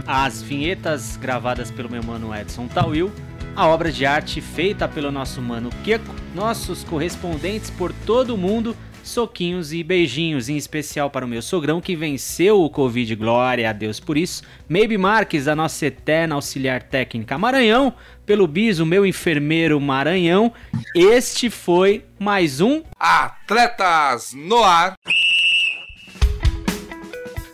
As 0.07 0.43
vinhetas 0.43 1.17
gravadas 1.17 1.71
pelo 1.71 1.91
meu 1.91 2.03
mano 2.03 2.35
Edson 2.35 2.67
Tawil, 2.67 3.13
a 3.57 3.67
obra 3.67 3.91
de 3.91 4.05
arte 4.05 4.43
feita 4.43 4.87
pelo 4.87 5.11
nosso 5.11 5.41
mano 5.41 5.71
Keko, 5.83 6.15
nossos 6.35 6.85
correspondentes 6.85 7.71
por 7.71 7.91
todo 8.05 8.35
o 8.35 8.39
mundo 8.39 8.77
soquinhos 9.03 9.73
e 9.73 9.83
beijinhos, 9.83 10.49
em 10.49 10.57
especial 10.57 11.09
para 11.09 11.25
o 11.25 11.29
meu 11.29 11.41
sogrão 11.41 11.81
que 11.81 11.97
venceu 11.97 12.61
o 12.61 12.69
Covid, 12.69 13.15
glória 13.15 13.71
a 13.71 13.73
Deus 13.73 13.99
por 13.99 14.19
isso. 14.19 14.43
Maybe 14.69 14.99
Marques, 14.99 15.49
a 15.49 15.57
nossa 15.57 15.87
eterna 15.87 16.35
auxiliar 16.35 16.83
técnica 16.83 17.39
Maranhão, 17.39 17.95
pelo 18.27 18.47
bis, 18.47 18.79
o 18.79 18.85
meu 18.85 19.07
enfermeiro 19.07 19.81
Maranhão. 19.81 20.53
Este 20.95 21.49
foi 21.49 22.05
mais 22.19 22.61
um 22.61 22.83
Atletas 22.99 24.33
no 24.35 24.63
Ar. 24.63 24.95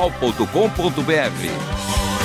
transmundial.com.br. 0.00 2.19